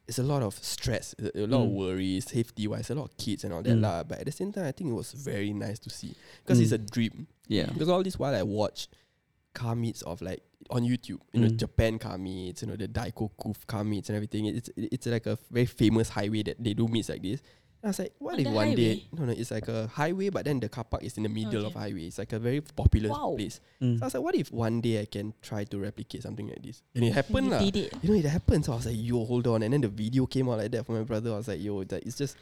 [0.07, 1.73] it's a lot of stress, a, lot of Mm.
[1.73, 3.81] worries, safety wise, a lot of kids and all that Mm.
[3.81, 4.03] lah.
[4.03, 6.13] But at the same time, I think it was very nice to see
[6.43, 6.89] because it's a Mm.
[6.91, 7.27] dream.
[7.47, 7.65] Yeah.
[7.71, 8.87] Because all this while I watch
[9.53, 11.57] car meets of like on YouTube, you know, Mm.
[11.57, 14.45] Japan car meets, you know, the Daiko Kuf car meets and everything.
[14.45, 17.41] It's it's like a very famous highway that they do meets like this.
[17.85, 19.85] And I was like, what On if the one day no no, it's like a
[19.85, 21.79] highway, but then the car park is in the middle of Okay.
[21.81, 22.07] highway.
[22.07, 23.35] It's like a very popular Wow.
[23.37, 23.59] place.
[23.79, 23.99] Mm.
[23.99, 26.63] So I was like, what if one day I can try to replicate something like
[26.63, 26.81] this?
[26.95, 27.93] And it happened you did it.
[28.01, 28.65] You know, it happened.
[28.65, 29.61] So I was like, yo, hold on.
[29.61, 31.31] And then the video came out like that from my brother.
[31.31, 32.37] I was like, yo, that it's just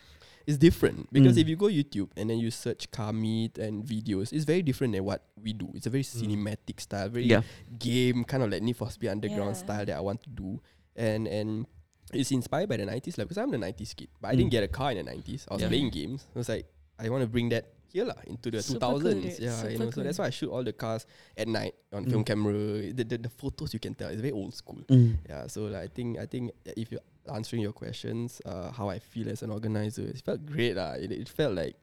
[0.48, 1.12] it's different.
[1.12, 1.42] Because Mm.
[1.42, 4.94] if you go YouTube and then you search car meet and videos, it's very different
[4.94, 5.70] than what we do.
[5.74, 7.42] It's a very cinematic style, very Yeah.
[7.80, 9.60] game, kind of like Need for Speed Underground Yeah.
[9.60, 10.62] style that I want to do.
[10.96, 11.66] And and
[12.12, 14.10] it's inspired by the 90s like, because I'm the 90s kid.
[14.22, 14.52] But I didn't Mm.
[14.52, 15.46] get a car in the 90s.
[15.50, 15.70] I was Yeah.
[15.70, 16.28] playing games.
[16.36, 16.66] I was like,
[17.00, 19.22] I want to bring that here lah into the 2000s.
[19.22, 19.40] dude.
[19.40, 19.90] yeah, you know.
[19.92, 21.06] So that's why I shoot all the cars
[21.38, 22.10] at night on Mm.
[22.12, 22.54] film camera.
[22.94, 24.82] The, the the photos you can tell it's very old school.
[24.90, 25.18] Mm.
[25.30, 29.00] Yeah, so like, I think I think if you're answering your questions, uh, how I
[29.00, 30.94] feel as an organizer, it felt great lah.
[30.98, 31.76] It, it felt like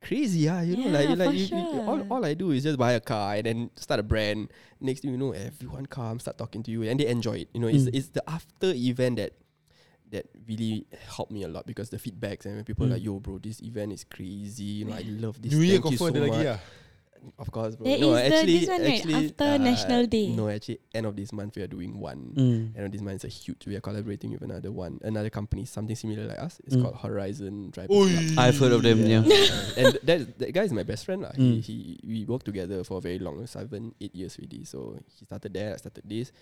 [0.00, 0.60] crazy, ah.
[0.60, 2.06] You know, like Yeah, like for you, you- all, sure.
[2.10, 4.50] all I do is just buy a car and then start a brand.
[4.80, 7.48] Next thing you know, everyone comes, start talking to you, and they enjoy it.
[7.52, 7.94] You know, it's Mm.
[7.94, 9.32] it's the after event that
[10.10, 12.92] that really helped me a lot because the feedbacks and when people are Mm.
[12.98, 14.82] like, yo, bro, this event is crazy.
[14.82, 15.52] You know, I love this.
[15.54, 16.58] New Year Thank you so ada lagi much."
[17.38, 17.84] Of course, bro.
[17.84, 18.94] There no, is the- actually, this one, right?
[18.96, 20.28] actually, uh, After National Day.
[20.32, 22.32] No, actually, end of this month we are doing one.
[22.34, 22.76] Mm.
[22.76, 23.66] End of this month is a huge.
[23.66, 26.60] We are collaborating with another one, another company, something similar like us.
[26.64, 26.82] It's Mm.
[26.82, 27.90] called Horizon Drive.
[28.38, 29.04] I've heard of them.
[29.04, 29.20] Yeah.
[29.76, 31.32] and that that guy is my best friend lah.
[31.36, 31.60] Mm.
[31.60, 34.64] He, he we worked together for very long, seven eight years already.
[34.64, 36.32] So he started there, I started this.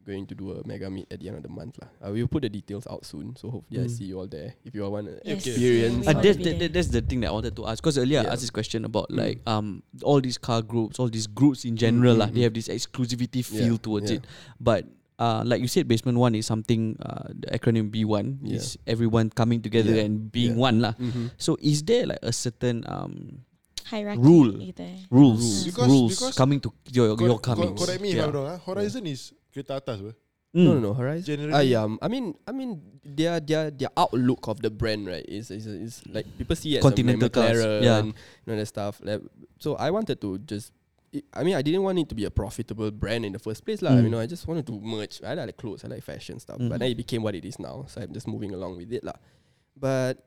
[0.00, 1.92] Going to do a mega meet at the end of the month lah.
[2.00, 3.36] Uh, we'll put the details out soon.
[3.36, 3.90] So hopefully I Mm.
[3.92, 4.56] see you all there.
[4.64, 6.08] If you all want to Yes, experience.
[6.08, 7.84] we Uh, that's, that, that- that's the thing that I wanted to ask.
[7.84, 8.32] Because earlier Yeah.
[8.32, 9.16] I asked this question about Mm.
[9.20, 12.28] like um all these car groups, all these groups in general, Mm, lah.
[12.28, 12.48] mm, they mm.
[12.48, 14.24] have this exclusivity Yeah, feel towards yeah.
[14.24, 14.26] it.
[14.56, 14.88] But
[15.20, 16.96] uh, like you said, basement one is something.
[16.96, 18.56] Uh, the acronym B one Yeah.
[18.56, 20.64] is everyone coming together Yeah, and being yeah.
[20.64, 20.96] one, lah.
[20.96, 21.36] Mhm.
[21.36, 23.44] So is there like a certain um
[23.92, 24.54] Hierarchy Rule.
[24.64, 25.02] gitu eh.
[25.12, 27.74] rules Because- rules because- coming to your Cor- your coming?
[27.76, 28.56] Correct me if I'm wrong.
[28.64, 30.12] Horizon is kereta atas, bro.
[30.54, 30.64] Mm.
[30.66, 30.94] No, no, no.
[30.94, 31.24] Horizon.
[31.26, 31.86] Generally- Ah, yeah.
[32.02, 36.02] I mean, I mean, their their their outlook of the brand, right, is is, is
[36.10, 38.02] like people see it as Continental a cars, McLaren, yeah.
[38.02, 38.14] you
[38.46, 38.98] know that stuff.
[39.02, 39.22] Like,
[39.62, 40.72] so I wanted to just.
[41.34, 43.82] I mean, I didn't want it to be a profitable brand in the first place,
[43.82, 43.94] lah.
[43.98, 44.02] Mm.
[44.04, 45.18] You know, I just wanted to merge.
[45.26, 46.70] I like clothes, I like fashion stuff, Mm.
[46.70, 47.86] but then it became what it is now.
[47.90, 49.18] So I'm just moving along with it, lah.
[49.74, 50.22] But,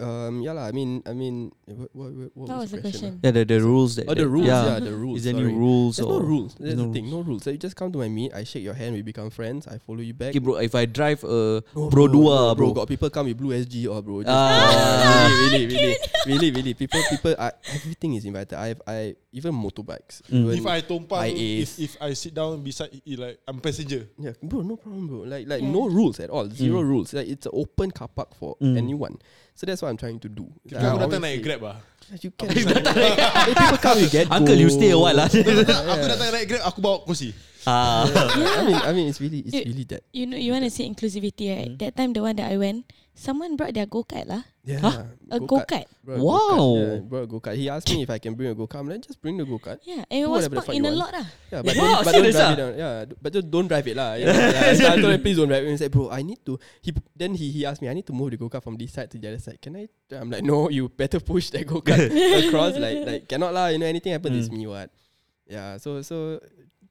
[0.00, 0.66] um, yeah, lah.
[0.68, 3.00] I mean, I mean, what, what, what, was was the question?
[3.00, 3.20] question?
[3.22, 3.26] ah?
[3.26, 4.46] Yeah, the, the rules that Oh, the rules.
[4.46, 4.64] Yeah.
[4.76, 5.16] Yeah, the rules.
[5.18, 5.54] Is there any sorry.
[5.54, 6.54] rules There's or no rules.
[6.60, 7.10] there's no the thing.
[7.10, 7.42] No rules.
[7.44, 8.34] So you just come to my meet.
[8.34, 8.94] I shake your hand.
[8.94, 9.66] We become friends.
[9.66, 10.30] I follow you back.
[10.36, 10.56] Okay, bro.
[10.56, 14.02] If I drive a No, Pro Dua, bro, Got people come with blue SG or
[14.02, 14.20] bro.
[14.22, 15.48] Just, Ah.
[15.52, 16.74] really, really, really, really, really.
[16.74, 17.34] People, people.
[17.38, 18.52] I, everything is invited.
[18.56, 20.20] I, have, I even motorbikes.
[20.28, 20.52] Mm.
[20.52, 21.78] Even, If I tumpang, IAs.
[21.78, 24.08] if, if I sit down beside like I'm passenger.
[24.18, 25.18] yeah, bro, no problem, bro.
[25.24, 25.70] Like, like Yeah.
[25.72, 26.48] no rules at all.
[26.50, 26.88] Zero Mm.
[26.88, 27.14] rules.
[27.14, 28.76] Like it's an open car park for Mm.
[28.76, 29.16] anyone.
[29.56, 30.52] So that's what I'm trying to do.
[30.68, 31.80] Kita Like, I datang naik Grab ah.
[32.20, 32.52] You can.
[32.52, 32.62] Hey,
[33.58, 35.32] people come with get Uncle, you stay a while lah.
[35.32, 37.32] Aku datang naik Grab, aku bawa kursi.
[37.66, 38.06] Ah.
[38.58, 39.66] I mean, I mean, it's really, it's Dude.
[39.66, 40.02] really that.
[40.14, 41.68] You know, you want to say inclusivity, right?
[41.70, 41.78] Mm.
[41.82, 44.42] That time, the one that I went, someone brought their go kart lah.
[44.62, 44.78] Yeah.
[44.82, 45.02] Huh?
[45.30, 45.86] A go kart.
[46.06, 46.18] Wow.
[46.22, 46.78] Go-kart.
[46.78, 47.56] Yeah, bro, go kart.
[47.58, 48.86] He asked me if I can bring a go kart.
[48.86, 49.78] I'm like, just bring the go kart.
[49.82, 51.26] Yeah, and it was parked in you a lot lah.
[51.50, 52.72] Yeah, but Wow, don't, but don't drive it down.
[52.78, 54.10] Yeah, but just don't drive it lah.
[54.14, 55.70] Yeah, yeah, so I told him please don't drive it.
[55.70, 56.58] He said, bro, I need to.
[56.82, 58.92] He then he he asked me, I need to move the go kart from this
[58.94, 59.58] side to the other side.
[59.58, 59.90] Can I?
[60.14, 62.06] I'm like, no, you better push that go kart
[62.46, 62.78] across.
[62.78, 63.74] Like like cannot lah.
[63.74, 64.58] You know anything happens, it's Mm.
[64.62, 64.90] me what.
[65.50, 65.78] Yeah.
[65.78, 66.38] So so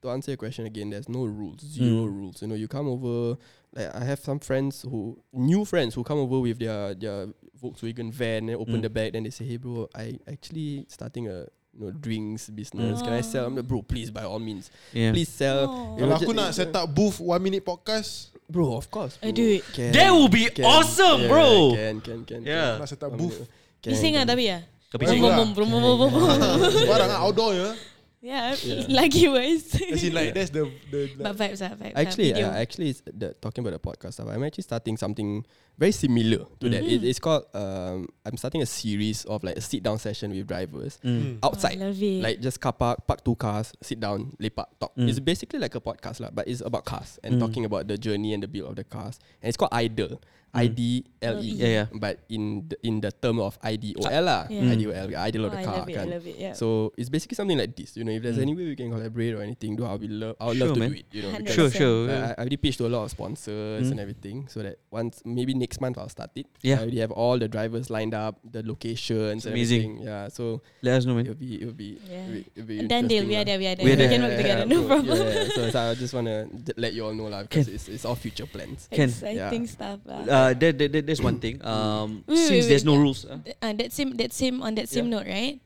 [0.02, 2.16] to answer your question again, there's no rules, zero Mm.
[2.16, 2.42] rules.
[2.42, 3.36] You know, you come over.
[3.74, 8.12] Like I have some friends who new friends who come over with their their Volkswagen
[8.12, 8.82] van and open Mm.
[8.82, 9.12] the bag.
[9.12, 13.00] Then they say, hey bro, I actually starting a you know drinks business.
[13.04, 13.46] Can I sell?
[13.46, 15.12] I'm like, bro, please by all means, Yeah.
[15.12, 15.68] please sell.
[15.68, 15.96] Oh.
[16.00, 19.18] You Kalau aku nak set up booth one minute podcast, Bro, of course.
[19.20, 19.42] I bro.
[19.42, 19.62] do it.
[19.74, 21.74] Can, That will be awesome, yeah, bro.
[21.74, 22.40] Can, can, can.
[22.46, 22.78] Yeah.
[22.78, 23.18] nak set up can.
[23.18, 23.42] booth.
[23.82, 24.24] Can, Bising can.
[24.24, 24.62] tapi ya.
[24.96, 25.20] Bising
[25.52, 26.08] Brum, lah.
[26.88, 27.74] Barang ah, outdoor ya.
[28.20, 28.88] Yeah, Yeah.
[28.98, 29.76] lagi worse.
[29.92, 32.36] As in like that's the the But like, vibes lah, vibes Actually, lah.
[32.40, 32.48] Video.
[32.48, 34.26] uh, actually, it's the, talking about the podcast stuff.
[34.32, 35.44] I'm actually starting something
[35.76, 36.82] very similar to that.
[36.82, 37.44] It, it's called.
[37.52, 41.38] Um, I'm starting a series of like a sit down session with drivers Mm.
[41.44, 41.76] outside.
[41.78, 42.22] Oh, I love it.
[42.24, 44.96] Like just car park, park two cars, sit down, lepak, talk.
[44.96, 45.06] Mm.
[45.12, 47.40] It's basically like a podcast lah, but it's about cars and Mm.
[47.44, 49.20] talking about the journey and the build of the cars.
[49.44, 50.18] And it's called Idle,
[50.54, 50.60] Mm.
[50.62, 51.50] I D L E.
[51.58, 51.86] Yeah, yeah.
[51.92, 54.72] But in the, in the term of I D O L lah, Yeah.
[54.72, 55.76] I D O L, idle oh, of the I car.
[55.76, 56.36] love it, I love it.
[56.38, 56.52] Yeah.
[56.54, 57.96] So it's basically something like this.
[57.96, 58.46] You know, if there's Mm.
[58.48, 60.36] any way we can collaborate or anything, do I'll be love.
[60.40, 60.90] I would Sure, love to man.
[60.92, 61.06] do it.
[61.12, 61.52] You know, 100%.
[61.52, 62.08] Sure, sure.
[62.10, 63.90] I, I already pitched to a lot of sponsors Mm.
[63.90, 66.46] and everything, so that once maybe next month I'll start it.
[66.62, 66.76] Yeah.
[66.80, 70.00] I already have all the drivers lined up, the locations, It's amazing.
[70.00, 70.06] everything.
[70.08, 71.26] Yeah, so Let us know, man.
[71.28, 72.16] it'll be it'll be Yeah.
[72.16, 73.84] it'll be, it'll be And then deal, interesting we are there, we are there.
[73.84, 74.12] We are We there.
[74.16, 75.16] can work together, no problem.
[75.20, 76.48] Yeah, so, so I just want to
[76.80, 78.88] let you all know lah because it's, it's all future plans.
[78.90, 80.22] Exciting stuff lah.
[80.36, 81.56] Uh, that, that, that, that's one thing.
[81.64, 83.00] Um, Wait, wait, since wait, there's no yeah.
[83.00, 83.24] rules.
[83.24, 85.60] Uh, Th- uh, that same that same on that same note, right?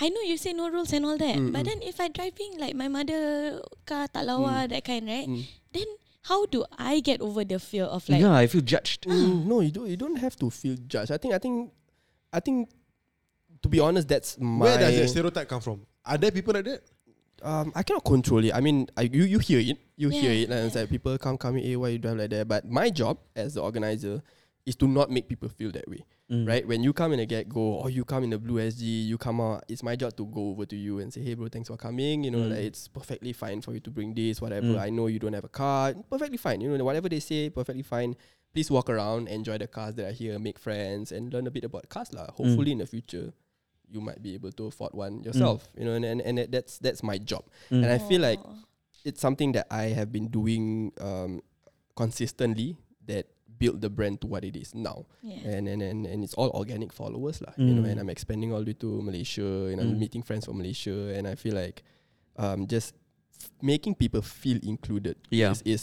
[0.00, 1.68] I know you say no rules and all that, Mm, but mm.
[1.68, 5.28] then if I driving like my mother car tak lawa that kind, right?
[5.28, 5.44] Mm.
[5.72, 5.88] Then
[6.24, 9.04] how do I get over the fear of like yeah, I feel judged.
[9.04, 9.88] Mm, no, you don't.
[9.88, 11.12] You don't have to feel judged.
[11.12, 11.32] I think.
[11.34, 11.72] I think.
[12.32, 12.68] I think.
[13.60, 14.64] To be honest, that's my.
[14.64, 15.84] where does that stereotype come from?
[16.04, 16.80] Are there people like that?
[17.42, 18.52] Um, I cannot control it.
[18.54, 20.82] I mean, I, you you hear it, you hear Yeah, it, and it's yeah.
[20.82, 22.48] like people come coming, hey, why you drive like that?
[22.48, 24.22] But my job as the organizer
[24.66, 26.46] is to not make people feel that way, Mm.
[26.46, 26.66] right?
[26.68, 29.16] When you come in a get go, or you come in the blue SG, you
[29.18, 29.64] come out.
[29.68, 32.22] It's my job to go over to you and say, hey, bro, thanks for coming.
[32.24, 32.50] You know, Mm.
[32.50, 34.66] like it's perfectly fine for you to bring this, whatever.
[34.76, 34.78] Mm.
[34.78, 36.60] I know you don't have a car, perfectly fine.
[36.60, 38.14] You know, whatever they say, perfectly fine.
[38.52, 41.64] Please walk around, enjoy the cars that are here, make friends, and learn a bit
[41.64, 42.26] about cars, lah.
[42.32, 43.32] Hopefully, in the future.
[43.90, 47.02] You might be able to afford one yourself, you know, and, and, and that's that's
[47.02, 47.42] my job.
[47.70, 47.82] Mm.
[47.82, 48.38] And I feel like
[49.04, 51.42] it's something that I have been doing um,
[51.96, 52.76] consistently
[53.06, 53.26] that
[53.58, 55.04] built the brand to what it is now.
[55.22, 55.36] yeah.
[55.58, 57.52] And, and and and it's all organic followers lah.
[57.60, 57.90] You know, Mm.
[57.92, 59.98] and I'm expanding all the way to Malaysia and I'm Mm.
[60.00, 61.82] meeting friends from Malaysia and I feel like
[62.40, 62.94] um, just
[63.36, 65.50] f- making people feel included Yeah.
[65.52, 65.82] is, is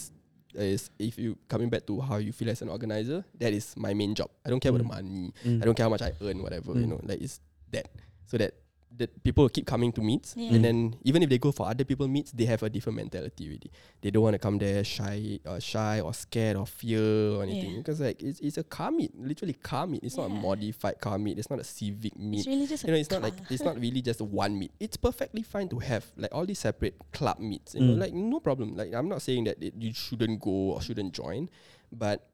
[0.57, 3.93] is if you coming back to how you feel as an organizer, that is my
[3.93, 4.31] main job.
[4.41, 4.97] I don't care about the Mm.
[4.97, 5.29] money.
[5.45, 5.61] Mm.
[5.61, 6.97] I don't care how much I earn, whatever, you Mm.
[6.97, 7.37] know, like it's
[7.71, 7.87] that.
[8.25, 8.53] So that
[8.97, 10.53] that people will keep coming to meets, Yeah.
[10.55, 13.45] and then even if they go for other people meets, they have a different mentality
[13.45, 13.69] already.
[14.01, 17.71] They don't want to come there shy, or shy or scared or fear or anything
[17.73, 17.77] Yeah.
[17.77, 20.03] because like it's, it's a car meet, literally car meet.
[20.03, 21.37] It's not a modified car meet.
[21.37, 22.39] It's not a civic meet.
[22.39, 24.71] It's really just you know, a it's not like it's not really just one meet.
[24.79, 27.75] It's perfectly fine to have like all these separate club meets.
[27.75, 27.99] You know, Mm.
[27.99, 28.75] like no problem.
[28.75, 31.49] Like I'm not saying that it, you shouldn't go or shouldn't join,
[31.91, 32.27] but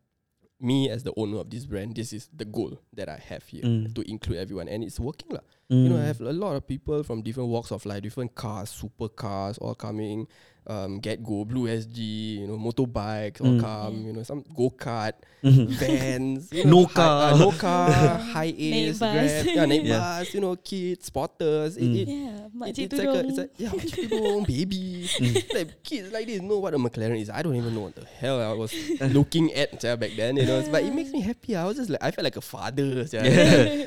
[0.59, 3.63] me as the owner of this brand, this is the goal that I have here
[3.63, 3.93] Mm.
[3.95, 5.41] to include everyone, and it's working lah.
[5.69, 6.05] You know, I Mm.
[6.07, 10.27] have a lot of people from different walks of life, different cars, supercars, all coming.
[10.65, 13.59] Um, Get Go, Blue SG, you know, motorbikes, Mm.
[13.59, 14.05] come.
[14.07, 15.11] You know, some go kart,
[15.43, 15.67] Mhm.
[15.81, 17.33] vans, you No know, car.
[17.33, 17.91] uh, no car,
[18.31, 19.99] high ace, grab, yeah, naik Yeah.
[19.99, 21.75] bus, you know, kids, spotters.
[21.75, 21.99] It, Mm.
[21.99, 25.03] it, Yeah, it- it's like a, it's like, yeah, makcik tudung, baby.
[25.19, 25.53] Mm.
[25.53, 27.27] like kids like this know what a McLaren is.
[27.29, 28.71] I don't even know what the hell I was
[29.11, 30.37] looking at sia, back then.
[30.39, 31.57] You know, but it makes me happy.
[31.59, 33.03] I was just like, I felt like a father.
[33.05, 33.19] sia.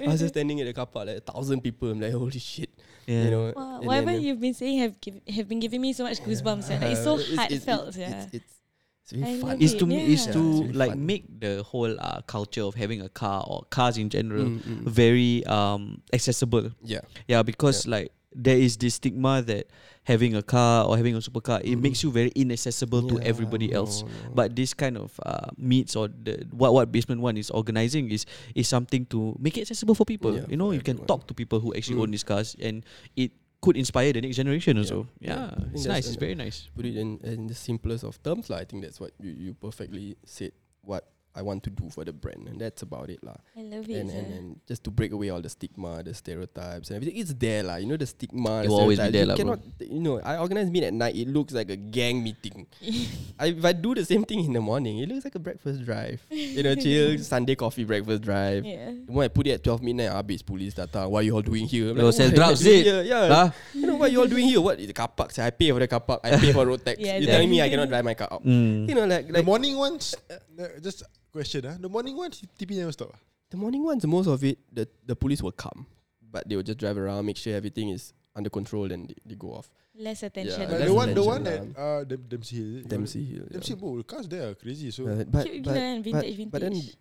[0.05, 1.89] I was just standing at the car park, like a thousand people.
[1.89, 2.69] I'm like, holy shit.
[3.07, 3.25] Yeah.
[3.25, 5.81] You know, Wow, and whatever then, uh, you've been saying have give, have been giving
[5.81, 6.69] me so much goosebumps.
[6.71, 6.79] yeah.
[6.81, 7.88] Like, it's so uh, heartfelt.
[7.88, 8.23] It's, yeah.
[8.25, 8.53] it's, it's,
[9.05, 9.51] it's really I fun.
[9.51, 11.07] love is it, to me is to Yeah, it's really like fun.
[11.07, 14.83] make the whole uh, culture of having a car or cars in general Mm, mm.
[14.88, 16.71] very um accessible.
[16.83, 17.01] Yeah.
[17.29, 19.69] Yeah, because like there is this stigma that
[20.07, 23.75] having a car or having a supercar it makes you very inaccessible to Yeah, everybody
[23.75, 24.07] else.
[24.07, 24.35] no, no.
[24.38, 28.23] But this kind of uh, meets or the what what basement one is organizing is
[28.55, 30.31] is something to make it accessible for people.
[30.38, 31.11] Yeah, you know, you can everyone.
[31.11, 32.07] talk to people who actually Mm.
[32.07, 32.87] own these cars and
[33.19, 35.09] it could inspire the next generation also.
[35.19, 35.51] Yeah.
[35.59, 36.07] Yeah, it's nice.
[36.07, 36.71] It's very nice.
[36.77, 38.62] put it in, in the simplest of terms, lah.
[38.62, 40.53] I think that's what you, you perfectly said.
[40.87, 41.03] What
[41.37, 43.37] I want to do for the brand, and that's about it, lah.
[43.53, 44.01] I love it.
[44.01, 44.37] And, and yeah.
[44.40, 47.20] and just to break away all the stigma, the stereotypes, and everything.
[47.20, 47.77] It's there, lah.
[47.77, 48.64] You know the stigma.
[48.64, 49.44] It the will always be there You lah, bro.
[49.44, 50.16] cannot, you know.
[50.25, 51.12] I organize meet at night.
[51.14, 52.64] It looks like a gang meeting.
[53.38, 55.85] I, if I do the same thing in the morning, it looks like a breakfast
[55.85, 56.25] drive.
[56.33, 58.64] you know, chill Sunday coffee breakfast drive.
[58.64, 58.96] yeah.
[59.05, 61.12] When I put it at 12 midnight, habis police datang.
[61.12, 61.92] What you all doing here?
[61.92, 62.87] I'm They will sell what drugs, you doing it?
[62.88, 63.03] here?
[63.12, 63.29] Yeah.
[63.29, 63.49] Huh?
[63.77, 64.61] You know what you all doing here?
[64.64, 65.37] What is the car park?
[65.37, 66.25] I pay for the car park.
[66.25, 66.96] I pay for road tax.
[66.99, 67.33] Yeah, You're yeah.
[67.37, 68.40] telling me I cannot drive my car out.
[68.40, 68.88] Mm.
[68.88, 70.40] You know, like, The morning ones, uh,
[70.81, 71.05] just
[71.37, 71.77] question ah.
[71.79, 73.11] The morning ones, TP never stop.
[73.14, 73.18] ah?
[73.51, 75.87] the morning ones, most of it, the, the police will come.
[76.33, 79.35] But they will just drive around, make sure everything is under control and they, they
[79.37, 79.70] go off.
[79.94, 80.61] Less attention.
[80.61, 81.83] Yeah, that's the one, the one at lah.
[81.83, 82.83] uh, Dem- Dempsey Hill.
[82.85, 83.44] Dempsey Hill.
[83.49, 83.53] yeah.
[83.53, 84.90] Dempsey, the cars there are crazy.
[84.90, 86.96] So Uh, but, but, gila kan, vintage, but, but then vintage.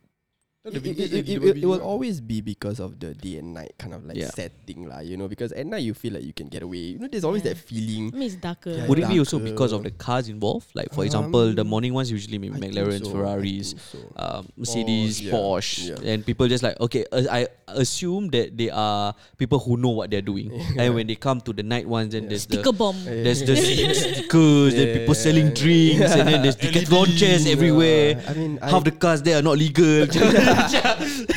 [0.65, 3.53] It, the it, it, the it, it will always be because of the day and
[3.53, 4.29] night kind of like Yeah.
[4.33, 6.97] setting lah, you know, because at night you feel like you can get away.
[6.97, 7.53] You know, there's always Yeah.
[7.53, 8.09] that feeling.
[8.13, 8.71] I mean, it's darker.
[8.71, 9.51] Yeah, Would it be also darker.
[9.51, 10.71] because of the cars involved?
[10.73, 13.97] Like for example, the Um, morning ones usually maybe McLarens, so, Ferraris, so.
[14.17, 16.11] um, Mercedes, yeah, Porsche, yeah.
[16.13, 17.05] and people just like okay.
[17.11, 21.15] Uh, I assume that they are people who know what they're doing, and when they
[21.15, 22.97] come to the night ones, then there's the Sticker bomb.
[23.05, 28.17] there's the stickers, then people selling drinks, and then there's Decathlon chairs everywhere.
[28.27, 30.07] I mean, Half the cars there are not legal.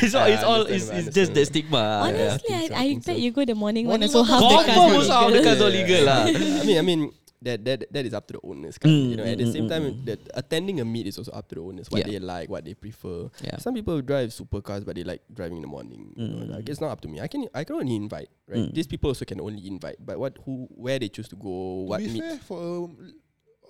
[0.03, 2.03] it's all, it's, all it's, it's just that stigma.
[2.07, 3.11] Honestly, so, I I, I bet so.
[3.13, 5.09] you go the morning, one, Morning so half the Confirm cars.
[5.09, 6.23] also half the cars all legal lah.
[6.61, 7.01] I mean, I mean
[7.41, 8.75] that that that is up to the owners.
[8.77, 8.91] Kan?
[8.91, 10.05] Mm, you know, at the mm, same mm, time, mm.
[10.05, 11.87] that attending a meet is also up to the owners.
[11.89, 12.11] What Yeah.
[12.11, 13.31] they like, what they prefer.
[13.39, 13.57] Yeah.
[13.63, 16.11] Some people drive supercars, but they like driving in the morning.
[16.19, 17.21] You know, like it's not up to me.
[17.23, 18.27] I can I can only invite.
[18.47, 18.73] Right, Mm.
[18.75, 19.97] these people also can only invite.
[20.03, 22.19] But what who where they choose to go, To what meet.
[22.19, 22.91] fair, for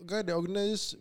[0.01, 0.97] a guy that organizes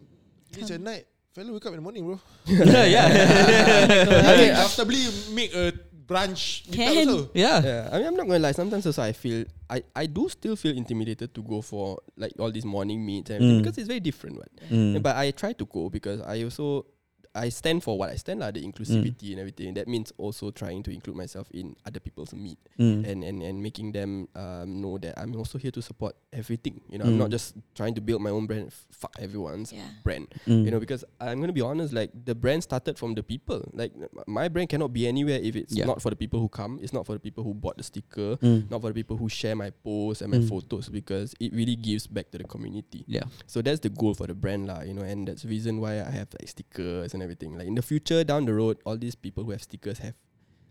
[0.53, 2.21] meets at night, fella wake up in the morning, bro.
[2.47, 4.37] yeah, yeah.
[4.39, 5.73] Mean, comfortably make a
[6.09, 7.09] meetup Can.
[7.09, 7.31] also.
[7.35, 7.61] yeah.
[7.63, 8.53] Yeah, I mean, I'm not gonna lie.
[8.53, 12.51] Sometimes also I feel I, I do still feel intimidated to go for like all
[12.51, 13.59] these morning meets and Mm.
[13.63, 14.37] because it's very different.
[14.37, 14.49] What?
[14.71, 15.03] Mm.
[15.03, 16.87] But I try to go because I also
[17.35, 19.75] I stand for what I stand lah, the inclusivity and everything.
[19.75, 23.05] That means also trying to include myself in other people's meet Mm.
[23.07, 26.81] and, and, and making them um, know that I'm also here to support everything.
[26.89, 27.37] You know, I'm not Mm.
[27.39, 28.73] just trying to build my own brand.
[28.91, 29.87] Fuck everyone's Yeah.
[30.05, 30.29] brand.
[30.47, 30.65] Mm.
[30.65, 33.63] You know, because I'm gonna be honest, like the brand started from the people.
[33.75, 33.93] Like
[34.27, 35.87] my brand cannot be anywhere if it's Yeah.
[35.87, 36.79] not for the people who come.
[36.83, 38.37] It's not for the people who bought the sticker.
[38.43, 38.71] Mm.
[38.71, 40.49] Not for the people who share my posts and my Mm.
[40.49, 43.05] photos because it really gives back to the community.
[43.07, 43.25] Yeah.
[43.47, 46.01] So that's the goal for the brand lah, you know, and that's the reason why
[46.01, 47.59] I have like stickers and everything.
[47.59, 50.15] Like in the future down the road, all these people who have stickers have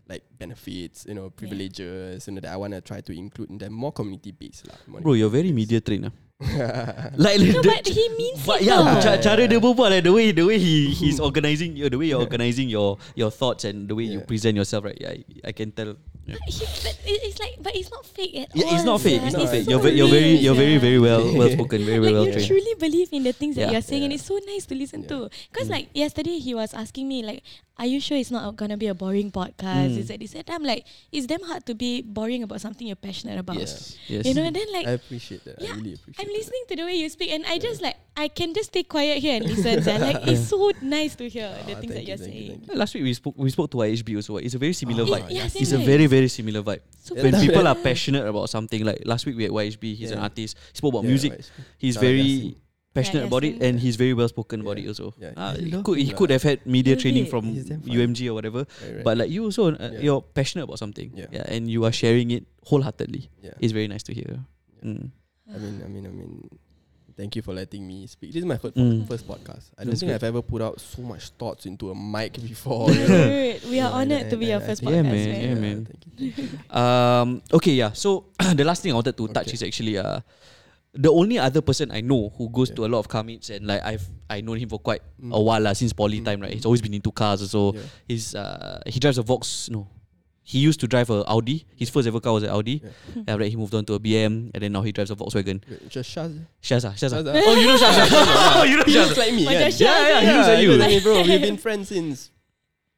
[0.08, 3.76] like benefits, you know, privileges, you know, that I wanna try to include in them
[3.76, 4.80] more community based lah.
[4.88, 6.08] more- Bro, you're very media trained.
[6.08, 6.14] ah.
[7.18, 8.70] like No, the- but he means But it.
[8.72, 9.02] yeah, though.
[9.04, 12.08] ca- cara dia berbual like the way the way he he's organizing you, the way
[12.08, 14.28] you're organizing your your thoughts and the way you Yeah.
[14.30, 14.96] present yourself, right?
[14.96, 15.98] Yeah, I, I can tell.
[16.28, 16.36] Yeah.
[16.44, 18.74] But he, but it's like, but it's not fake at Yeah, all.
[18.76, 19.20] it's not fake.
[19.20, 19.26] sia.
[19.26, 19.64] It's not fake.
[19.64, 22.26] so You're, ve- you're very you're very very well well spoken, very very like well
[22.26, 22.46] you trained.
[22.48, 23.72] truly believe in the things that Yeah.
[23.72, 25.08] you're saying, and it's so nice to listen Yeah.
[25.08, 25.30] to.
[25.50, 25.76] Because Mm.
[25.80, 27.42] like yesterday, he was asking me like,
[27.78, 29.94] are you sure it's not gonna be a boring podcast?
[29.94, 29.98] Mm.
[29.98, 30.34] Is that this?
[30.34, 33.56] And I'm like, it's damn hard to be boring about something you're passionate about.
[33.56, 33.96] Yes.
[34.08, 34.26] Yes.
[34.26, 35.60] You know, and then like I appreciate that.
[35.62, 36.18] Yeah, I really appreciate.
[36.20, 36.38] I'm that.
[36.38, 39.18] listening to the way you speak, and I just like I can just stay quiet
[39.18, 39.82] here and listen.
[39.86, 39.98] sia.
[39.98, 42.58] Like it's so nice to hear the Ah, things that you're you, thank you, saying.
[42.66, 42.78] thank you.
[42.78, 44.36] Last week we spoke we spoke to IHB also.
[44.38, 45.30] It's a very similar Oh, vibe.
[45.30, 46.80] yeah, same it's a very very similar vibe.
[46.98, 50.18] Super When people are passionate about something, like last week we had YHB, he's an
[50.18, 50.58] artist.
[50.72, 51.32] He spoke about Yeah, music.
[51.32, 51.50] right.
[51.78, 52.56] He's very Yasin.
[52.94, 54.84] Passionate Yeah, about it, and he's very well spoken about Yeah.
[54.84, 55.14] it also.
[55.20, 57.80] Yeah, Ah, I he could he could have had media Love training from He's damn
[57.82, 57.90] fun.
[57.96, 59.04] UMG or whatever, Right, right.
[59.04, 60.00] but like you also, uh, Yeah.
[60.00, 61.26] you're passionate about something, Yeah.
[61.32, 63.28] yeah, and you are sharing it wholeheartedly.
[63.42, 63.54] yeah.
[63.60, 64.40] It's very nice to hear.
[64.84, 65.10] Mm.
[65.54, 66.48] I mean, I mean, I mean.
[67.18, 68.30] Thank you for letting me speak.
[68.30, 69.02] This is my first, Mm.
[69.10, 69.74] first podcast.
[69.74, 70.22] I don't That's think good.
[70.22, 72.86] I've ever put out so much thoughts into a mic before.
[72.94, 73.26] you know.
[73.26, 75.26] Dude, we are Yeah, honored and- to be and your I first think- Yeah, podcast.
[75.26, 75.42] man, right?
[75.42, 75.78] yeah, man.
[75.90, 76.78] Thank you, thank you.
[76.78, 77.42] Um.
[77.58, 77.74] Okay.
[77.74, 77.90] Yeah.
[77.90, 79.54] So the last thing I wanted to touch Okay.
[79.58, 80.20] is actually uh,
[80.94, 82.76] the only other person I know who goes Yeah.
[82.76, 85.34] to a lot of car meets and like I've I known him for quite Mm.
[85.34, 86.50] a while lah since poly Mm, time right.
[86.50, 86.54] mm.
[86.54, 87.80] He's always been into cars so Yeah.
[88.08, 89.86] he's uh he drives a Vox no.
[90.42, 91.66] He used to drive a Audi.
[91.76, 92.80] His first ever car was an Audi.
[92.82, 92.88] Yeah.
[93.16, 95.14] And after that, he moved on to a BM, and then now he drives a
[95.14, 95.60] Volkswagen.
[95.90, 96.32] Just Shaz.
[96.62, 97.20] Shaza, Shaza.
[97.20, 97.36] Shaz, ah.
[97.44, 98.08] Oh, you know Shaza.
[98.56, 99.44] oh, you know He looks like me.
[99.44, 99.68] Oh, kan?
[99.68, 100.72] just Yeah, yeah, he looks like you.
[100.72, 101.20] look me, bro.
[101.20, 102.30] We've been friends since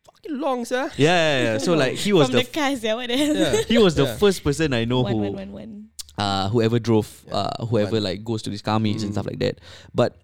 [0.07, 0.93] fucking long, sir.
[0.95, 1.59] Yeah, yeah, yeah.
[1.59, 3.35] So like he was From the, the, cars, yeah, what the hell?
[3.35, 3.63] Yeah.
[3.67, 4.17] he was the Yeah.
[4.23, 5.90] first person I know One, who one, one, one.
[6.21, 7.49] Uh, whoever drove, Yeah.
[7.49, 8.05] uh, whoever One.
[8.13, 9.17] like goes to these car meets and Mm.
[9.17, 9.57] stuff like that.
[9.97, 10.21] But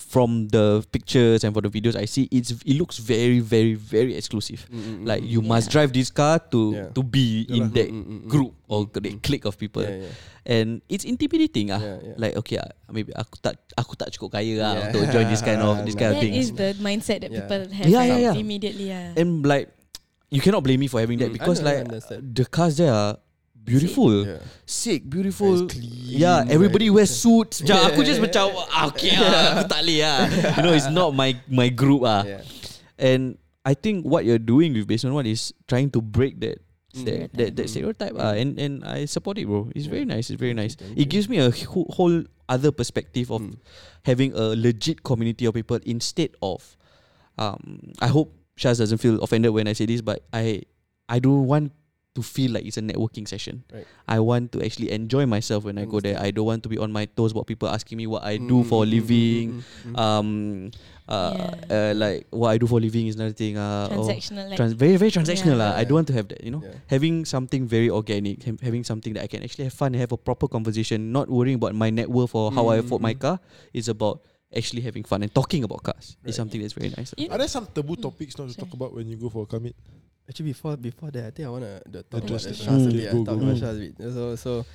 [0.00, 4.16] from the pictures and for the videos I see, it's it looks very, very, very
[4.16, 4.64] exclusive.
[4.72, 5.48] Mm, mm, Like mm, you mm.
[5.52, 6.88] must drive this car to Yeah.
[6.96, 7.74] to be Yeah in lah.
[7.76, 9.20] that Mm, mm, mm, group or mm, the mm.
[9.20, 10.14] clique of people, Yeah, yeah.
[10.48, 11.80] and it's intimidating ah.
[11.84, 12.16] Yeah, yeah.
[12.16, 14.84] Like okay, ah, maybe aku tak aku tak cukup kaya lah Yeah.
[14.88, 16.48] untuk join this kind of this kind of That things.
[16.48, 17.44] is the mindset that Yeah.
[17.44, 18.10] people have Yeah, right?
[18.16, 18.34] yeah, yeah.
[18.40, 18.88] immediately.
[18.88, 19.20] Yeah.
[19.20, 19.68] and like
[20.32, 22.24] you cannot blame me for having that Mm, I because know, like understand.
[22.32, 23.20] the cars there are
[23.70, 24.42] beautiful, Yeah.
[24.66, 25.70] sick, beautiful.
[25.70, 27.06] Clean, yeah, everybody right?
[27.06, 27.62] wears suits.
[27.62, 28.26] Macam aku just Yeah.
[28.26, 30.18] macam ah, okay lah, aku tak boleh lah.
[30.58, 32.26] You know, it's not my my group ah.
[32.26, 32.42] Yeah.
[32.98, 36.58] And I think what you're doing with based One what is trying to break that
[36.90, 37.06] Mm.
[37.06, 38.34] that, that, that stereotype ah.
[38.34, 39.70] And and I support it, bro.
[39.78, 40.26] It's very nice.
[40.26, 40.74] It's very nice.
[40.98, 43.62] It gives me a whole, whole other perspective of Mm.
[44.02, 46.74] having a legit community of people instead of
[47.38, 50.66] um I hope Shaz doesn't feel offended when I say this, but I
[51.06, 51.70] I don't want
[52.14, 53.62] to feel like it's a networking session.
[53.72, 53.86] Right.
[54.08, 56.18] I want to actually enjoy myself when I go there.
[56.18, 58.64] I don't want to be on my toes about people asking me what I do
[58.64, 59.44] for a Mm, mm, mm, living.
[59.52, 59.98] mm, mm, mm.
[59.98, 60.28] Um
[61.06, 61.34] uh,
[61.70, 61.90] Yeah.
[61.90, 63.54] uh like what I do for a living is another thing.
[63.56, 64.50] Uh or Transactional.
[64.50, 65.70] Like, trans- very very transactional Yeah.
[65.70, 65.78] lah.
[65.78, 66.62] I don't want to have that, you know.
[66.66, 66.82] Yeah.
[66.90, 70.10] Having something very organic, ha- having something that I can actually have fun and have
[70.10, 73.22] a proper conversation, not worrying about my net worth or how I afford my Mm.
[73.22, 73.36] car.
[73.70, 76.18] Is about actually having fun and talking about cars.
[76.18, 76.34] Right.
[76.34, 77.14] It's something that's very nice.
[77.14, 78.02] You Are there some taboo Mm.
[78.10, 79.78] topics not to talk about when you go for a commit?
[80.30, 82.50] Actually, before before that, I think I wanna the talk about Address the.
[82.52, 82.92] Shaz a Mm.
[82.92, 83.02] bit.
[83.02, 83.66] Go, I talk go, about go.
[83.66, 84.12] Shaz a bit.
[84.14, 84.66] So so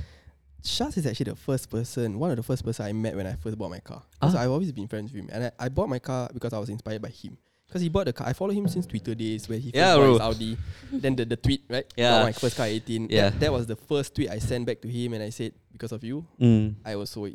[0.63, 3.33] Shaz is actually the first person, one of the first person I met when I
[3.35, 4.03] first bought my car.
[4.19, 4.41] Because Ah.
[4.41, 6.69] I've always been friends with him, and I, I bought my car because I was
[6.69, 7.37] inspired by him.
[7.67, 8.27] Because he bought the car.
[8.27, 10.11] I follow him since Twitter days where he first Yeah, bought bro.
[10.13, 10.57] his Audi.
[10.91, 11.85] then the, the tweet, right?
[11.97, 12.11] Yeah.
[12.19, 13.07] Bought my first car 18.
[13.09, 13.29] Yeah.
[13.29, 15.91] That, that was the first tweet I sent back to him, and I said, because
[15.91, 16.75] of you, Mm.
[16.85, 17.27] I was so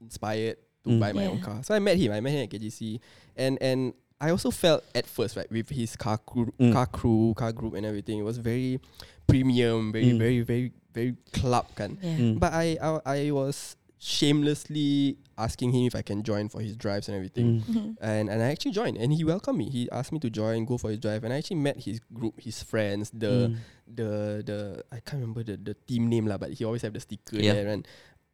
[0.00, 1.00] inspired to Mm.
[1.00, 1.62] buy my own car.
[1.62, 2.12] So I met him.
[2.12, 3.00] I met him at KGC,
[3.36, 6.72] and and I also felt at first right with his car crew, Mm.
[6.72, 8.18] car crew, car group, and everything.
[8.18, 8.80] It was very
[9.26, 10.18] premium, very Mm.
[10.18, 11.96] very very very club kan.
[12.02, 12.18] yeah.
[12.18, 12.38] Mm.
[12.38, 17.08] But I, I I was shamelessly asking him if I can join for his drives
[17.08, 17.60] and everything.
[17.60, 17.64] Mm.
[17.64, 17.88] Mhm.
[18.00, 19.68] And and I actually joined, and he welcomed me.
[19.70, 22.40] He asked me to join, go for his drive, and I actually met his group,
[22.40, 23.56] his friends, the Mm.
[23.88, 24.10] the
[24.44, 24.58] the
[24.92, 27.54] I can't remember the the team name lah, but he always have the sticker Yeah.
[27.56, 27.68] there.
[27.72, 27.86] And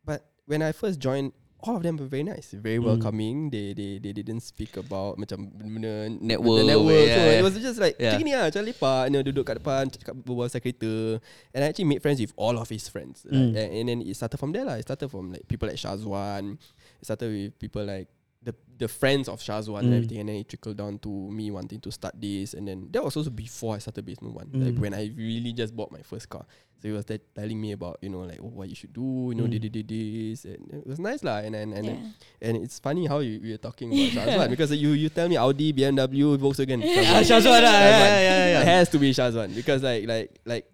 [0.05, 1.33] but when I first joined,
[1.67, 2.87] all of them were very nice, very Mm.
[2.87, 3.51] welcoming.
[3.51, 7.05] They they they didn't speak about macam benda Network, the network.
[7.05, 7.39] yeah, so yeah.
[7.39, 8.17] it was just like Yeah.
[8.23, 11.19] ni lah, macam lepak, you know, duduk kat depan, cakap berbual pasal kereta.
[11.53, 13.27] And I actually made friends with all of his friends.
[13.27, 13.53] Like, Mm.
[13.59, 14.79] and, and then it started from there lah.
[14.79, 16.57] It started from like people like Shazwan.
[16.99, 18.09] It started with people like
[18.47, 19.97] the the friends of Shazwan and Mm.
[19.99, 23.03] everything, and then it trickled down to me wanting to start this, and then that
[23.03, 24.83] was also before I started Basement One, like Mm.
[24.87, 26.47] when I really just bought my first car.
[26.79, 29.33] So he was there telling me about you know like oh, what you should do,
[29.33, 29.59] you know, Mm.
[29.59, 31.43] did did this, and it was nice lah.
[31.43, 32.47] And and and, Yeah.
[32.47, 35.35] and it's funny how you we are talking about Shazwan because you you tell me
[35.41, 36.85] Audi, BMW, Volkswagen.
[37.27, 38.63] Shazwan lah, yeah, yeah, yeah, yeah.
[38.63, 40.65] It has to be Shazwan because like like like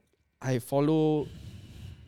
[0.43, 1.25] I follow.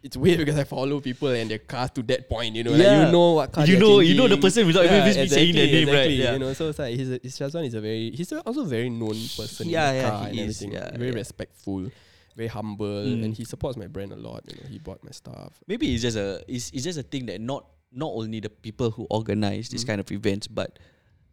[0.05, 2.55] It's weird because I follow people and their cars to that point.
[2.55, 3.07] You know, like Yeah.
[3.07, 5.55] you know what car You they're know- you know the person without even me saying
[5.55, 6.11] their name, right?
[6.11, 6.33] Yeah.
[6.35, 8.63] You know, so it's like he's a, he's Shazwan is a very he's a- also
[8.63, 9.67] a very known person.
[9.71, 10.73] Yeah, in the yeah, car he and is, everything.
[10.77, 11.15] yeah, very yeah.
[11.25, 11.91] respectful,
[12.37, 13.25] very humble, Mm.
[13.25, 14.45] and he supports my brand a lot.
[14.51, 15.57] You know, he bought my stuff.
[15.67, 18.91] Maybe it's just a it's, it's just a thing that not not only the people
[18.91, 19.87] who organize this Mm.
[19.89, 20.79] kind of events, but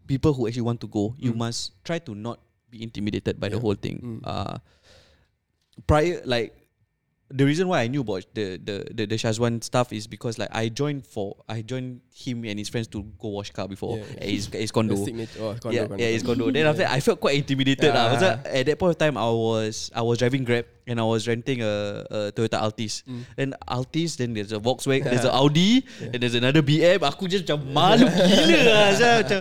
[0.07, 1.43] people who actually want to go, you Mm.
[1.43, 2.39] must try to not
[2.71, 3.99] be intimidated by the whole thing.
[3.99, 4.19] Mm.
[4.23, 4.57] Uh,
[5.87, 6.55] prior like
[7.33, 10.49] the reason why I knew about the the the, the Shazwan stuff is because like
[10.51, 14.03] I joined for I joined him and his friends to go wash car before Yeah,
[14.15, 14.23] yeah.
[14.23, 14.95] at his, at his condo.
[14.95, 16.51] Signature, oh, condo, yeah, condo, yeah, his condo.
[16.51, 17.83] Then after that, I felt quite intimidated.
[17.83, 17.95] Yeah.
[17.95, 18.05] lah.
[18.11, 21.03] Because, uh, at that point of time, I was I was driving Grab and I
[21.03, 23.03] was renting a, a Toyota Altis.
[23.07, 23.21] Mm.
[23.35, 27.01] Then Altis, then there's a Volkswagen, there's an Audi, and there's another BM.
[27.01, 28.89] Aku just macam malu gila lah.
[29.21, 29.39] Macam.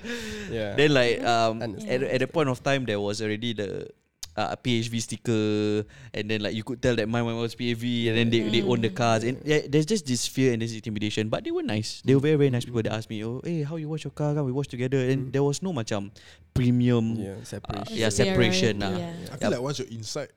[0.50, 0.74] Yeah.
[0.74, 3.90] Then like um at, at the point of time there was already the
[4.36, 8.16] uh, PHV sticker and then like you could tell that my one was PHV and
[8.18, 9.24] then they, they own the cars.
[9.24, 12.02] And yeah, there's just this fear and this intimidation but they were nice.
[12.04, 14.12] They were very very nice people that asked me oh hey how you wash your
[14.14, 14.34] car?
[14.34, 14.98] Can we wash together?
[14.98, 16.10] And there was no macam
[16.54, 17.94] premium Yeah, uh, separation.
[17.96, 18.98] yeah separation Yeah, lah.
[18.98, 19.32] yeah.
[19.32, 20.28] I feel like once you're inside,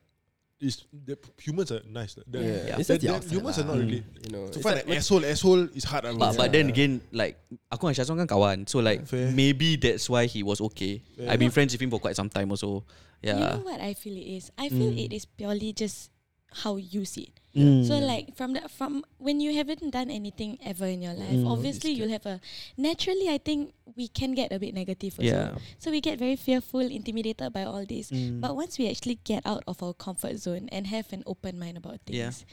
[0.60, 2.14] is the humans are nice.
[2.14, 3.74] The, Yeah, the, just the the humans are lah.
[3.74, 4.02] not really.
[4.24, 6.06] You know, To find like an asshole, asshole is hard.
[6.14, 7.36] But but then again like
[7.68, 9.34] aku dengan Shazwan kan kawan so like Fair.
[9.34, 11.02] maybe that's why he was okay.
[11.18, 11.26] Fair.
[11.28, 12.86] I've been friends with him for quite some time also.
[13.24, 13.58] You Yeah.
[13.58, 14.54] know what I feel it is?
[14.54, 16.13] I feel it is purely just
[16.62, 17.40] how you see it.
[17.58, 17.86] Mm.
[17.86, 21.50] So like from the from when you haven't done anything ever in your life, Mm.
[21.50, 22.40] obviously you'll have a
[22.76, 25.30] naturally I think we can get a bit negative also.
[25.30, 25.54] Yeah.
[25.78, 28.10] So we get very fearful, intimidated by all this.
[28.10, 28.40] Mm.
[28.40, 31.76] But once we actually get out of our comfort zone and have an open mind
[31.78, 32.30] about Yeah.
[32.34, 32.44] things,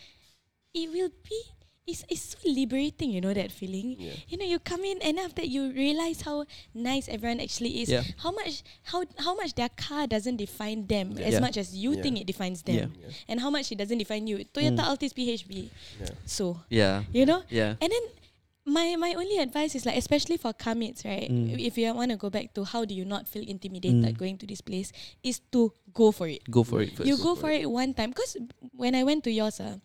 [0.74, 1.42] it will be
[1.88, 3.96] it's, it's so liberating, you know that feeling.
[4.00, 4.14] Yeah.
[4.28, 7.90] You know, you come in and after that you realize how nice everyone actually is.
[7.90, 8.04] Yeah.
[8.18, 11.26] How much how how much their car doesn't define them Yeah.
[11.26, 12.94] as much as you think it defines them.
[13.28, 14.46] And how much it doesn't define you.
[14.54, 15.70] Toyota Altis PHB.
[16.26, 17.04] So, Yeah.
[17.12, 17.44] you know?
[17.50, 17.76] Yeah.
[17.82, 18.02] And then
[18.64, 21.30] my my only advice is like especially for car mates, right?
[21.32, 21.58] Mm.
[21.60, 24.18] If you want to go back to how do you not feel intimidated Mm.
[24.18, 24.94] going to this place
[25.26, 26.46] is to go for it.
[26.46, 27.10] Go for it first.
[27.10, 28.38] You go for it one time because
[28.78, 29.82] when I went to yours, uh,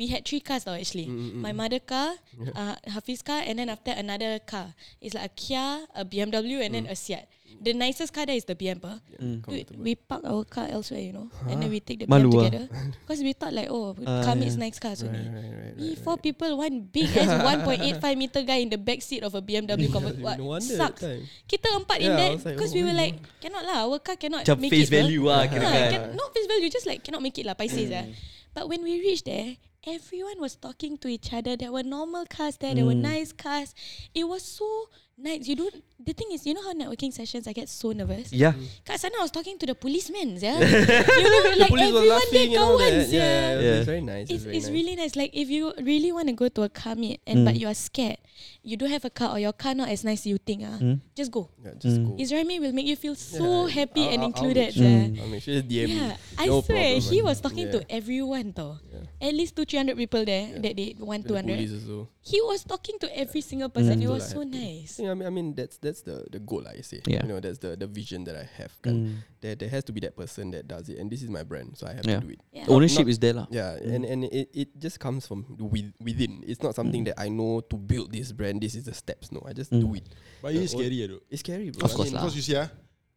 [0.00, 1.04] we had three cars though actually.
[1.12, 1.60] Mm, mm, My mm.
[1.60, 2.16] mother car,
[2.56, 4.72] uh, Hafiz car, and then after another car.
[5.04, 7.28] It's like a Kia, a BMW, and then a Seat.
[7.60, 8.80] The nicest car there is the BM.
[8.80, 8.96] pa.
[9.20, 9.44] Mm.
[9.44, 12.40] We, we park our car elsewhere, you know, and then we take the Malu BM
[12.40, 12.44] ah.
[12.48, 12.64] together.
[13.04, 14.40] Because we thought like, oh, Ah, car yeah.
[14.40, 15.28] meets nice cars Right, only.
[15.28, 16.24] right, right, We right, four right.
[16.24, 17.28] people, one big ass
[18.00, 20.16] 1.85 meter guy in the back seat of a BMW convert.
[20.24, 21.04] What No sucks.
[21.44, 23.84] Kita empat in Yeah, I that was like, because oh, we were like, cannot lah,
[23.84, 24.96] our car cannot Macam make face it.
[24.96, 27.52] value lah Yeah, kira yeah, can, not face value, just like cannot make it lah,
[27.52, 28.16] paisa mm.
[28.56, 31.56] But when we reached there, everyone was talking to each other.
[31.56, 32.74] There were normal cars there.
[32.74, 33.02] There were Mm.
[33.02, 33.74] nice cars.
[34.14, 35.46] It was so nice.
[35.48, 35.74] You don't.
[36.02, 38.32] The thing is, you know how networking sessions I get so nervous.
[38.32, 38.54] Yeah.
[38.84, 40.56] Kat sana I was talking to the policemen, yeah.
[40.64, 42.92] you know, The like police were everyone there laughing and all that.
[42.92, 43.52] Yeah, yeah.
[43.52, 43.76] it Yeah.
[43.76, 44.26] it's very nice.
[44.30, 44.72] It's, very it's nice.
[44.72, 45.14] really nice.
[45.16, 47.60] Like if you really want to go to a car meet and but Mm.
[47.60, 48.16] you are scared,
[48.64, 50.78] you don't have a car or your car not as nice as you think, ah,
[50.80, 51.00] Mm.
[51.14, 51.52] just go.
[51.60, 52.04] Yeah, just Mm.
[52.08, 52.10] go.
[52.16, 54.72] Israel will make you feel so Yeah, happy I'll- and I'll- included.
[54.72, 55.20] I'll make yeah.
[55.22, 55.96] I'll make sure just DM me.
[56.00, 58.80] Yeah, I swear problem, he was talking to everyone though.
[58.88, 59.04] Yeah.
[59.28, 60.58] At least two, three hundred people there Yeah.
[60.66, 61.54] that they want The two hundred.
[61.62, 62.10] police also.
[62.18, 64.02] He was talking to every single person.
[64.02, 64.04] Mm.
[64.04, 64.58] It was so have to.
[64.58, 64.98] nice.
[64.98, 66.98] I mean, I mean that's that's the the goal I say.
[67.06, 67.22] Yeah.
[67.22, 68.74] You know, that's the the vision that I have.
[68.82, 68.94] Kan?
[68.98, 69.14] Mm.
[69.38, 71.78] There there has to be that person that does it, and this is my brand,
[71.78, 72.18] so I have Yeah.
[72.18, 72.42] to do it.
[72.50, 72.66] Yeah.
[72.66, 73.46] Ownership Not- is there lah.
[73.54, 73.94] Yeah, Mm.
[73.94, 76.42] and and it, it just comes from with, within.
[76.42, 77.14] It's not something Mm.
[77.14, 78.58] that I know to build this brand.
[78.60, 79.30] This is the steps.
[79.30, 79.86] No, I just Mm.
[79.86, 80.10] do it.
[80.42, 81.22] But it is scary, yeah, though.
[81.30, 81.86] It's scary, bro.
[81.86, 82.26] Of I course mean, lah.
[82.26, 82.68] Because you see, ah,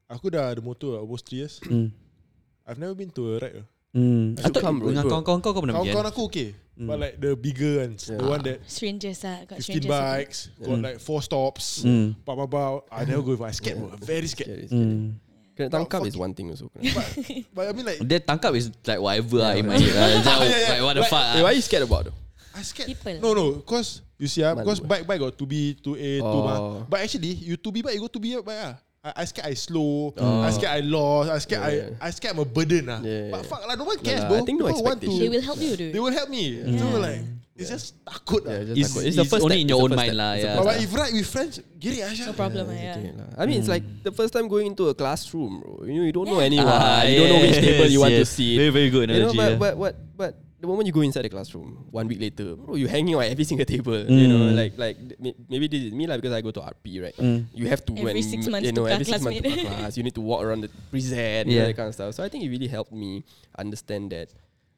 [0.06, 1.58] aku dah ada motor almost 3 years.
[1.66, 1.92] Mm.
[2.64, 3.66] I've never been to a ride.
[3.94, 4.00] Ah.
[4.00, 4.26] Mm.
[4.42, 6.14] I thought come, dengan kawan-kawan kau kau pernah pergi Kawan-kawan kan?
[6.18, 6.50] aku okay.
[6.74, 6.88] Mm.
[6.90, 8.26] But like the bigger ones, the Yeah.
[8.34, 9.92] one that Strangers ah, got 15 strangers.
[9.94, 10.82] bikes, got Mm.
[10.82, 12.18] like four stops, Mm.
[12.26, 12.74] bam, bam, bam.
[12.90, 13.38] I never go.
[13.46, 13.94] I scared, bro.
[14.02, 14.50] Very scared.
[14.50, 14.82] Scary, scary.
[14.82, 15.22] Mm.
[15.54, 16.74] Kena tangkap is one thing also.
[16.74, 17.06] But,
[17.54, 20.10] but I mean like, Dia tangkap is like whatever lah Yeah, in my head lah.
[20.18, 20.70] Yeah, yeah.
[20.74, 22.18] Like what the Like- fuck Hey, why are you scared about though?
[22.58, 22.90] I scared.
[22.90, 23.18] People.
[23.22, 24.86] No, no, cause you see, ah, because eh.
[24.90, 26.42] bike bike got 2B, 2A, 2 Oh.
[26.42, 26.58] mah.
[26.90, 28.74] But actually, you 2B bike, you go 2B bike ah.
[29.04, 30.14] I, I scared I slow.
[30.16, 30.42] Oh.
[30.42, 31.30] I scared I lost.
[31.30, 31.90] I scared Yeah.
[32.00, 33.04] I I scared I'm a burden ah.
[33.04, 33.50] Yeah, But yeah.
[33.52, 34.38] fuck lah, no one cares, lah, bro.
[34.40, 35.20] I think no People want expectation.
[35.20, 35.36] They to.
[35.36, 35.92] will help you, dude.
[35.94, 36.44] They will help me.
[36.80, 37.04] So Yeah.
[37.04, 37.20] like,
[37.60, 38.60] it's just takut Yeah, lah.
[38.64, 39.04] just It's, takut.
[39.04, 39.68] it's, the first only step.
[39.68, 40.32] in your It's own mind lah.
[40.40, 40.56] It's Yeah.
[40.56, 42.24] But, but if ride with friends, get it, Asha.
[42.32, 42.96] No problem, ah, it's yeah.
[42.96, 43.28] okay lah.
[43.36, 45.84] I mean, it's like the first time going into a classroom, bro.
[45.84, 46.48] You know, you don't know Yeah.
[46.48, 46.72] anyone.
[46.72, 48.32] Ah, you don't know which yes, table you want to yes.
[48.32, 48.56] sit.
[48.56, 49.36] Very very good You know, analogy.
[49.44, 49.60] but, yeah.
[49.60, 50.32] but what but
[50.64, 53.32] the moment you go inside the classroom, one week later, bro, you hanging out at
[53.32, 54.00] every single table.
[54.00, 54.56] You know, Mm.
[54.56, 57.16] like like may- maybe this is me lah because I go to RP, right?
[57.20, 57.52] Mm.
[57.54, 59.98] You have to Every six months you know, every six months tukar class.
[60.00, 61.56] You need to walk around the present, Yeah.
[61.56, 61.66] yeah.
[61.68, 62.16] that kind of stuff.
[62.16, 63.28] So I think it really helped me
[63.60, 64.32] understand that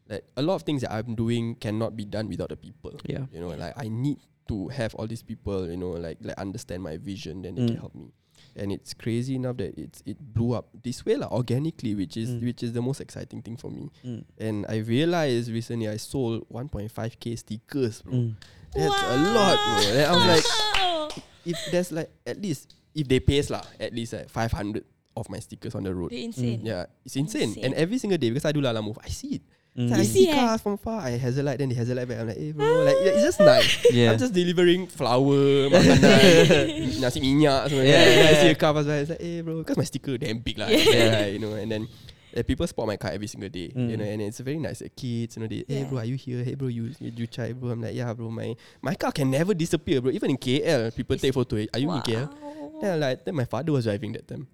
[0.09, 2.97] that a lot of things that I'm doing cannot be done without the people.
[3.05, 3.29] Yeah.
[3.29, 4.17] You know, like I need
[4.49, 7.77] to have all these people, you know, like like understand my vision, then they Mm.
[7.77, 8.09] can help me.
[8.55, 12.29] And it's crazy enough that it's it blew up this way lah, organically, which is
[12.29, 12.43] Mm.
[12.43, 13.91] which is the most exciting thing for me.
[14.03, 14.23] Mm.
[14.39, 18.13] And I realized recently I sold 1.5k stickers, bro.
[18.13, 18.35] Mm.
[18.73, 19.91] That's a lot, bro.
[19.93, 20.45] Then I was like,
[20.75, 21.09] Wow.
[21.45, 24.83] if there's like at least if they pace lah, at least like 500
[25.17, 26.11] of my stickers on the road.
[26.11, 26.61] They're insane.
[26.63, 27.49] Yeah, it's insane.
[27.49, 27.65] Insane.
[27.65, 29.41] And every single day because I do Lala move, I see it.
[29.76, 29.89] Mm.
[29.91, 30.36] So I You see see, eh?
[30.39, 31.01] cars from far.
[31.03, 32.15] I hazard then they hazard back.
[32.17, 33.76] I'm like, hey bro, like yeah, it's just nice.
[33.91, 34.11] Yeah.
[34.11, 37.84] I'm just delivering flour, makanan, nasi minyak, semua.
[37.84, 38.55] Yeah, Yeah, yeah, I see yeah.
[38.55, 39.03] a car pass by.
[39.03, 40.71] It's like, hey bro, because my sticker damn big lah.
[40.71, 40.80] Yeah.
[40.80, 41.26] Yeah.
[41.28, 41.91] you know, and then
[42.32, 43.71] that people spot my car every single day.
[43.76, 43.99] You Mm.
[43.99, 44.80] know, and it's very nice.
[44.80, 45.91] The kids, you know, they, hey Yeah.
[45.91, 46.39] bro, are you here?
[46.43, 47.76] Hey bro, you you, you try bro.
[47.76, 48.32] I'm like, yeah, bro.
[48.32, 50.11] My my car can never disappear, bro.
[50.15, 51.59] Even in KL, people take photo.
[51.76, 52.32] Are you in KL?
[52.80, 54.47] Then like, then my father was driving that time.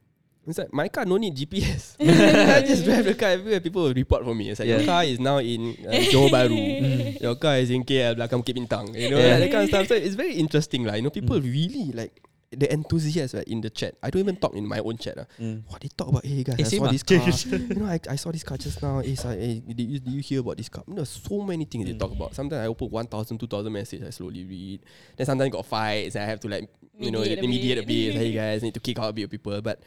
[0.47, 1.95] It's like my car no need GPS.
[2.01, 3.59] I just drive the car everywhere.
[3.59, 4.49] People will report for me.
[4.49, 4.85] It's like your Yeah.
[4.85, 7.21] car is now in uh, Johor Bahru.
[7.21, 8.89] your car is in KL belakang Bukit Bintang.
[8.97, 9.37] You know Yeah.
[9.37, 9.87] that kind of stuff.
[9.87, 12.17] So it's very interesting, like you know, people really like
[12.51, 13.95] the enthusiast right, in the chat.
[14.03, 15.17] I don't even talk in my own chat.
[15.17, 15.25] Uh.
[15.39, 15.61] Mm.
[15.69, 16.25] What they talk about?
[16.25, 16.91] Hey guys, Eh, I saw ah.
[16.91, 17.21] this car.
[17.61, 18.99] you know, I, I saw this car just now.
[18.99, 20.83] Hey, so, hey did, you, did you hear about this car?
[20.89, 22.33] You know, so many things they talk about.
[22.35, 24.07] Sometimes I open 1,000, 2,000 messages.
[24.07, 24.81] I slowly read.
[25.15, 26.15] Then sometimes got fights.
[26.17, 26.67] And I have to like
[26.97, 27.87] you know Mediate a mediate a bit.
[27.87, 28.15] bit.
[28.15, 29.79] hey guys, need to kick out a bit of people, but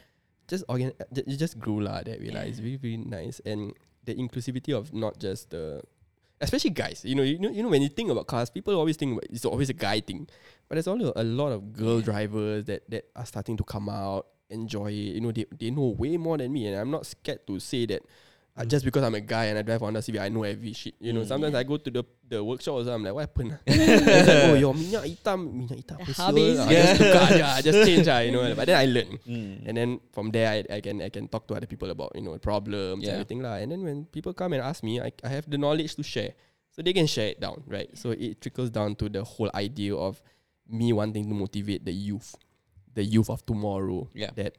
[0.47, 2.41] just organ it just grew lah that way lah.
[2.41, 3.73] It's very very nice and
[4.05, 5.81] the inclusivity of not just the
[6.41, 7.03] especially guys.
[7.03, 9.45] You know, you know, you know when you think about cars, people always think it's
[9.45, 10.27] always a guy thing,
[10.67, 14.27] but there's also a lot of girl drivers that that are starting to come out,
[14.49, 15.15] enjoy it.
[15.17, 17.85] You know, they they know way more than me, and I'm not scared to say
[17.87, 18.03] that.
[18.57, 20.95] Uh, just because I'm a guy and I drive Honda Civic, I know every shit.
[21.03, 23.59] You know, sometimes I go to the the workshop also, I'm like, what happened?
[23.67, 25.99] It's like, oh, your minyak hitam, minyak hitam.
[25.99, 26.31] apa sial?
[26.31, 26.55] Habis.
[26.63, 28.47] I just tukar je, I just change ah, you know.
[28.55, 29.19] But then I learn.
[29.27, 29.67] Mm.
[29.67, 32.23] And then from there, I, I can I can talk to other people about you
[32.23, 33.19] know problems Yeah.
[33.19, 33.59] everything lah.
[33.59, 36.31] And then when people come and ask me, I, I have the knowledge to share,
[36.71, 37.91] so they can share it down, right?
[37.99, 40.23] So it trickles down to the whole idea of
[40.63, 42.39] me wanting to motivate the youth,
[42.95, 44.07] the youth of tomorrow.
[44.15, 44.31] Yeah.
[44.39, 44.55] That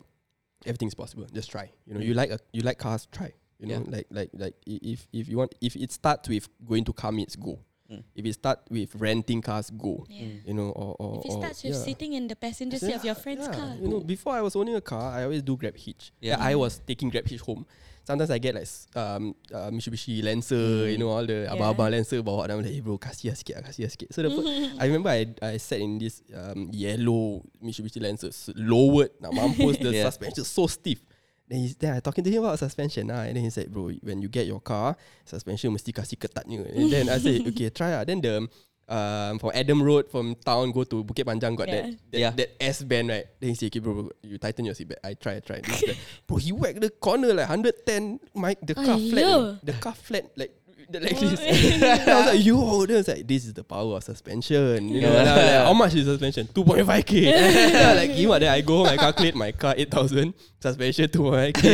[0.68, 1.24] everything's possible.
[1.32, 1.72] Just try.
[1.88, 3.32] You know, you like a, you like cars, try.
[3.58, 3.90] You know, Yeah.
[3.90, 7.12] like like like i- if if you want, if it starts with going to car
[7.12, 7.56] meets, go.
[7.86, 8.02] Mm.
[8.18, 10.04] If it start with renting cars, go.
[10.10, 10.42] Yeah.
[10.44, 11.84] You know, or or, If it or starts with yeah.
[11.86, 13.70] sitting in the passenger seat of your friend's Yeah, car.
[13.80, 16.10] You know, before I was owning a car, I always do Grab Hitch.
[16.20, 16.36] Yeah.
[16.36, 17.64] Yeah, I was taking Grab Hitch home.
[18.02, 18.66] Sometimes I get like
[18.98, 21.54] um uh, Mitsubishi Lancer, you know, all the Yeah.
[21.54, 24.08] abang-abang Lancer bawa dan I'm like, hey bro, kasih lah sikit, lah, kasih lah sikit.
[24.14, 24.46] So the fir-
[24.82, 29.90] I remember I I sat in this um yellow Mitsubishi Lancer, lowered, nak mampus the
[29.94, 30.10] Yeah.
[30.10, 31.00] suspension so stiff.
[31.48, 33.90] Then he's then I talking to him about suspension ah, and then he said, bro,
[34.02, 36.66] when you get your car, suspension mesti kasih ketatnya.
[36.74, 38.02] And then I said, okay, try ah.
[38.02, 38.50] Then the
[38.90, 41.74] um, from Adam Road from town go to Bukit Panjang got Yeah.
[41.74, 42.30] that that, Yeah.
[42.34, 43.26] that S band right.
[43.38, 44.98] Then he say, okay, bro, bro, you tighten your seatbelt.
[45.06, 45.58] I try, I try.
[45.66, 45.96] This, that.
[46.26, 48.18] bro, he whacked the corner like 110.
[48.34, 49.14] My the car flat, Aiyo.
[49.14, 49.58] you know.
[49.62, 50.50] the car flat like.
[50.90, 51.40] The- Like this.
[51.82, 54.88] I was like, yo, then I was like, this is the power of suspension.
[54.88, 56.46] You know, was like, how much is suspension?
[56.48, 57.12] 2.5k.
[57.32, 61.08] then I like, you know, then I go home, I calculate my car 8,000, suspension
[61.08, 61.64] 2.5k.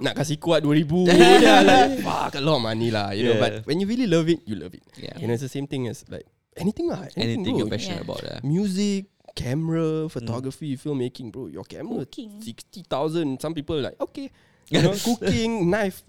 [0.00, 3.36] Nak kasih kuat 2000 Then I like Fuck a lot of money lah You know
[3.36, 3.44] Yeah.
[3.44, 5.12] But when you really love it You love it Yeah.
[5.20, 6.24] You know it's the same thing as like
[6.56, 7.58] Anything lah Anything, Anything bro.
[7.60, 8.08] you're passionate Yeah.
[8.08, 8.40] about lah.
[8.40, 12.40] Music Camera Photography Filmmaking bro Your camera Cooking.
[12.40, 14.32] 60,000 Some people like Okay
[14.72, 16.00] You know Cooking Knife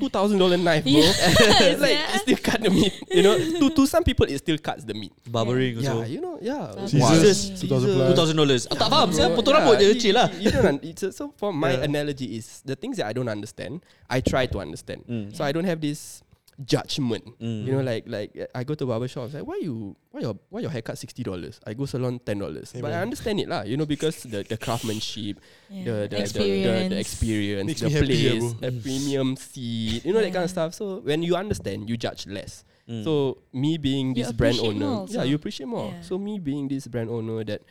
[0.00, 0.96] Two thousand dollar knife, bro.
[0.96, 1.12] Yes,
[1.60, 2.16] it's like yeah.
[2.16, 2.88] it still cut the meat.
[3.12, 5.12] You know, to to some people it still cuts the meat.
[5.28, 6.08] Barbering Yeah, also.
[6.08, 6.72] you know, yeah.
[6.88, 7.68] Scissors, Scissors.
[7.68, 8.08] 2000 plus.
[8.08, 8.64] Two thousand dollars.
[8.64, 9.12] Tak faham.
[9.12, 10.32] Saya potong rambut je kecil lah.
[10.40, 10.80] You don't.
[10.80, 11.84] It's a, so for my Yeah.
[11.84, 15.04] analogy is the things that I don't understand, I try to understand.
[15.04, 15.36] Mm.
[15.36, 16.23] So I don't have this
[16.62, 17.24] judgment.
[17.40, 17.64] Mm.
[17.64, 19.32] You know, like like I go to barber shop.
[19.32, 21.60] Like, why you why your why your haircut sixty dollars?
[21.66, 22.74] I go salon ten dollars.
[22.76, 23.62] But I understand it lah.
[23.62, 25.40] You know, because the the craftsmanship,
[25.70, 30.04] the, the, the, the the experience, Makes the yeah, place, the premium seat.
[30.04, 30.74] You know that kind of stuff.
[30.74, 32.64] So when you understand, you judge less.
[32.88, 33.02] Mm.
[33.02, 35.90] So me being You this brand owner, more yeah, you appreciate more.
[35.90, 36.02] Yeah.
[36.02, 37.62] So me being this brand owner that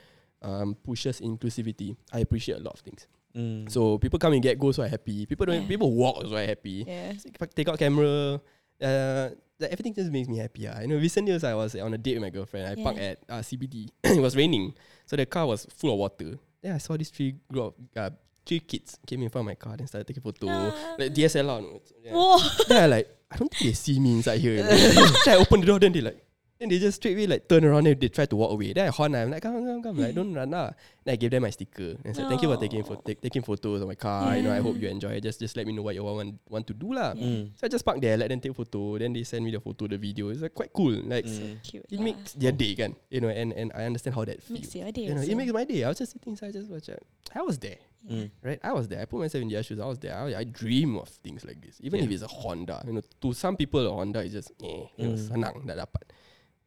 [0.41, 3.07] um, pushes inclusivity, I appreciate a lot of things.
[3.35, 3.69] Mm.
[3.69, 5.25] So people come and get go, so I happy.
[5.25, 5.61] People don't.
[5.61, 5.67] Yeah.
[5.67, 6.85] People walk, so I happy.
[6.85, 7.13] Yeah.
[7.17, 8.41] So take out camera,
[8.81, 10.67] uh, like everything just makes me happy.
[10.67, 10.79] ah.
[10.81, 12.67] You know, recently also I was on a date with my girlfriend.
[12.67, 12.83] I Yeah.
[12.83, 13.89] parked at uh, CBD.
[14.03, 14.73] it was raining,
[15.05, 16.37] so the car was full of water.
[16.61, 18.09] Then I saw these three group of uh,
[18.45, 20.95] three kids came in front of my car and started taking photo, Ah.
[20.97, 21.61] like DSLR.
[21.61, 21.81] No?
[22.03, 22.11] Yeah.
[22.13, 22.39] Whoa.
[22.67, 24.55] then I like, I don't think they see me inside here.
[24.55, 24.69] you know.
[25.25, 26.22] then I open the door, then they like,
[26.63, 28.71] then they just straight away like turn around and they try to walk away.
[28.71, 30.71] Then I horn, I'm like, come, come, come, like don't run lah.
[31.03, 31.99] Then I gave them my sticker.
[31.99, 34.37] And I said, thank you for taking pho- take, taking photos of my car.
[34.39, 35.19] You know, I hope you enjoy.
[35.19, 37.11] Just just let me know what you want want to do lah.
[37.19, 37.51] Mm.
[37.59, 38.95] So I just park there, let them take photo.
[38.97, 40.31] Then they send me the photo, the video.
[40.31, 40.95] It's like quite cool.
[41.03, 41.59] Like Mm.
[41.67, 41.83] Cute.
[41.91, 42.03] it lah.
[42.07, 42.95] makes their day, kan?
[43.11, 44.63] You know, and and I understand how that feels.
[44.63, 45.11] Makes your day.
[45.11, 45.83] You know, it makes my day.
[45.83, 47.03] I was just sitting inside, just watch it.
[47.35, 48.31] I was there, Mm.
[48.43, 48.59] right?
[48.63, 49.01] I was there.
[49.01, 49.79] I put myself in their shoes.
[49.83, 50.15] I was there.
[50.15, 52.07] I, I dream of things like this, even Yeah.
[52.07, 52.79] if it's a Honda.
[52.87, 55.27] You know, to some people, a Honda is just eh, you know, Mm.
[55.27, 56.03] senang dah dapat.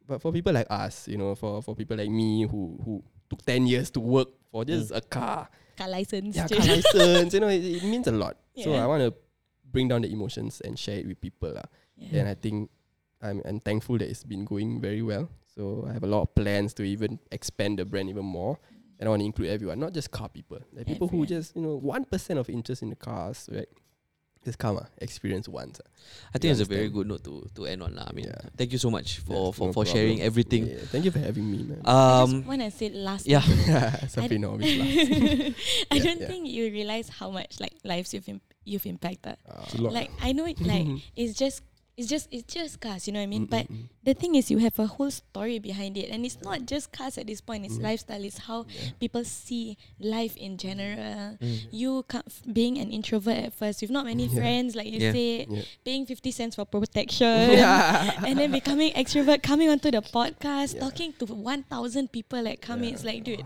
[0.07, 3.43] But for people like us, you know, for for people like me who who took
[3.45, 6.35] ten years to work for just a car, Car license.
[6.35, 8.37] yeah, car license, you know, it, it means a lot.
[8.55, 8.83] So Yeah.
[8.83, 9.13] I want to
[9.69, 11.67] bring down the emotions and share it with people, lah.
[11.97, 12.19] Yeah.
[12.21, 12.69] And I think
[13.21, 15.29] I'm, I'm thankful that it's been going very well.
[15.45, 18.57] So I have a lot of plans to even expand the brand even more.
[18.99, 20.59] And I want to include everyone, not just car people.
[20.73, 23.67] Like people who just, you know, one percent of interest in the cars, right?
[24.47, 25.81] Just come, ah, experience once.
[25.83, 25.89] ah.
[26.31, 26.95] I think You it's a very understand?
[26.95, 28.07] good note to to end on lah.
[28.07, 28.47] I mean, Yeah.
[28.55, 30.71] thank you so much for Yes, for, no for sharing everything.
[30.71, 31.83] Yeah, thank you for having me, man.
[31.83, 33.27] I Um, want to say last.
[33.27, 33.43] yeah.
[33.43, 34.07] thing.
[34.07, 34.87] Safi know which last.
[35.91, 36.31] I Yeah, don't yeah.
[36.31, 39.35] think you realize how much like lives you've Im- you've impacted.
[39.75, 39.91] Lot.
[39.91, 40.87] Like I know it like
[41.19, 41.59] it's just
[41.97, 43.47] it's just it's just cars, you know what I mean?
[43.47, 43.89] Mm, but Mm-mm.
[44.03, 47.17] the thing is you have a whole story behind it and it's not just cars
[47.17, 47.83] at this point, it's mm.
[47.83, 48.67] lifestyle, it's how
[48.99, 51.37] people see life in general.
[51.41, 51.59] Mm.
[51.71, 54.39] You ca- f- being an introvert at first with not many Yeah.
[54.39, 55.11] friends, like you Yeah.
[55.49, 55.61] Yeah.
[55.83, 57.25] paying fifty cents for protection.
[58.27, 60.81] and then becoming extrovert, coming onto the podcast, Yeah.
[60.81, 63.41] talking to one thousand people like coming, it's like dude,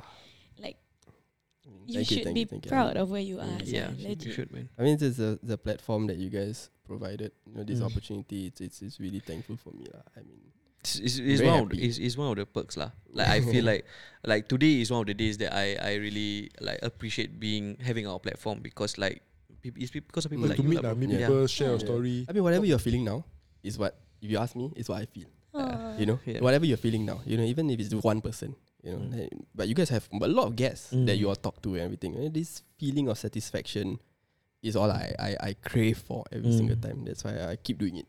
[1.92, 2.72] you Thank you, should thank be you, thank you.
[2.72, 3.48] proud of where you are.
[3.60, 3.68] Mm.
[3.68, 4.34] sia, Yeah, you legit.
[4.34, 4.70] should man.
[4.78, 7.32] I mean, it's the the platform that you guys provided.
[7.46, 7.88] You know, this Mm.
[7.92, 8.48] opportunity.
[8.50, 10.04] It's, it's it's really thankful for me, lah.
[10.16, 10.40] I mean,
[10.82, 11.88] It's, it's, it's Very one of the, happy.
[11.94, 12.90] it's, it's one of the perks lah.
[13.14, 13.86] Like I feel like
[14.26, 18.10] like today is one of the days that I I really like appreciate being having
[18.10, 19.22] our platform because like
[19.62, 21.30] peop- it's pe- because of people Good like to you meet lah, lah, meet Yeah.
[21.30, 21.86] people, share your Yeah.
[21.86, 22.18] story.
[22.26, 23.30] I mean, whatever you're feeling now
[23.62, 23.94] is what
[24.26, 25.30] if you ask me, is what I feel.
[25.54, 26.02] Aw.
[26.02, 26.42] You know, Yeah.
[26.42, 29.30] whatever you're feeling now, you know, even if it's one person, you know, Mm.
[29.54, 31.18] but you guys have a lot of guests that Mm.
[31.20, 32.16] you all talk to and everything.
[32.16, 34.00] And this feeling of satisfaction
[34.64, 36.58] is all I, I, I crave for every Mm.
[36.58, 37.06] single time.
[37.06, 38.08] That's why I keep doing it.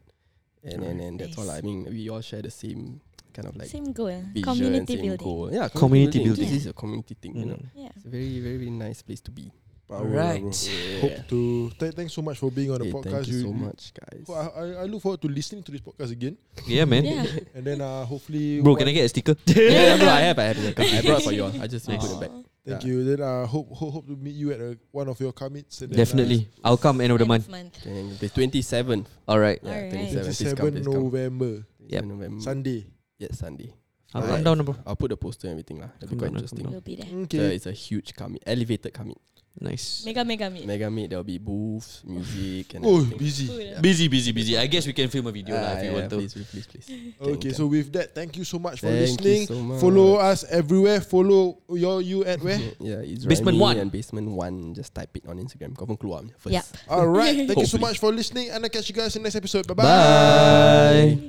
[0.64, 1.50] And and, and that's all.
[1.50, 1.62] I Nice.
[1.64, 3.00] mean, we all share the same
[3.32, 5.24] kind of like same goal, vision, community same building.
[5.24, 5.50] goal.
[5.52, 6.54] Yeah, Community This building.
[6.54, 7.54] is a community thing, you know.
[7.56, 7.68] Mm.
[7.74, 7.88] Yeah.
[7.96, 9.50] It's a very, very nice place to be.
[9.92, 10.40] Power, Right.
[10.40, 10.50] bro.
[10.50, 11.00] Yeah.
[11.04, 13.12] Hope to th- thanks so much for being on the Hey, podcast.
[13.12, 14.24] thank you so much, guys.
[14.28, 16.36] I, I- I look forward to listening to this podcast again,
[16.66, 17.04] Yeah, man.
[17.04, 17.26] Yeah.
[17.54, 18.60] and then uh, hopefully.
[18.62, 19.36] Bro, one- can I get a sticker?
[19.46, 20.78] yeah, bro, I have, I have.
[20.80, 21.52] I brought for you all.
[21.60, 22.00] I just Nice.
[22.00, 22.30] put it back.
[22.64, 22.88] Thank Yeah.
[22.88, 23.04] you.
[23.04, 25.82] Then uh, hope, hope hope to meet you at uh, one of your commits.
[25.82, 26.48] And then, Definitely.
[26.64, 27.48] I'll come end of the month.
[27.52, 29.06] And the 27th.
[29.28, 29.58] All right.
[29.62, 30.16] Yeah, 27th.
[30.16, 30.82] Uh, Please 27.
[30.84, 32.40] November, Yeah, November.
[32.40, 32.86] Sunday.
[33.18, 33.74] Yes, Sunday.
[34.14, 34.44] I'll Alright.
[34.44, 34.76] come down, bro.
[34.86, 35.88] I'll put the poster and everything lah.
[36.00, 36.62] It'll be quite interesting.
[36.64, 36.72] down.
[36.72, 37.06] We'll be there.
[37.08, 37.54] So Okay.
[37.56, 39.16] it's a huge commit, elevated commit.
[39.52, 40.02] Nice.
[40.08, 40.64] Mega mega meet.
[40.66, 41.10] Mega meet.
[41.12, 43.18] There'll be booths, music, and Oh, everything.
[43.20, 43.46] busy.
[43.52, 43.80] Yeah.
[43.84, 44.56] Busy, busy, busy.
[44.56, 46.16] I guess we can film a video Ah, lah if you yeah, want to.
[46.18, 46.88] Please, please, please, please.
[47.20, 49.44] Okay, so with that, thank you so much for Thank listening.
[49.44, 49.78] you so much.
[49.78, 51.04] Follow us everywhere.
[51.04, 52.58] Follow your you at where?
[52.80, 53.76] Yeah, it's Basement One.
[53.76, 54.72] and basement one.
[54.72, 55.76] Just type it on Instagram.
[55.76, 56.56] Confirm keluar punya first.
[56.56, 56.64] Yep.
[56.88, 57.44] All right.
[57.44, 59.68] Thank you so much for listening, and I'll catch you guys in the next episode.
[59.68, 59.86] Bye Bye.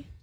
[0.02, 0.13] Bye.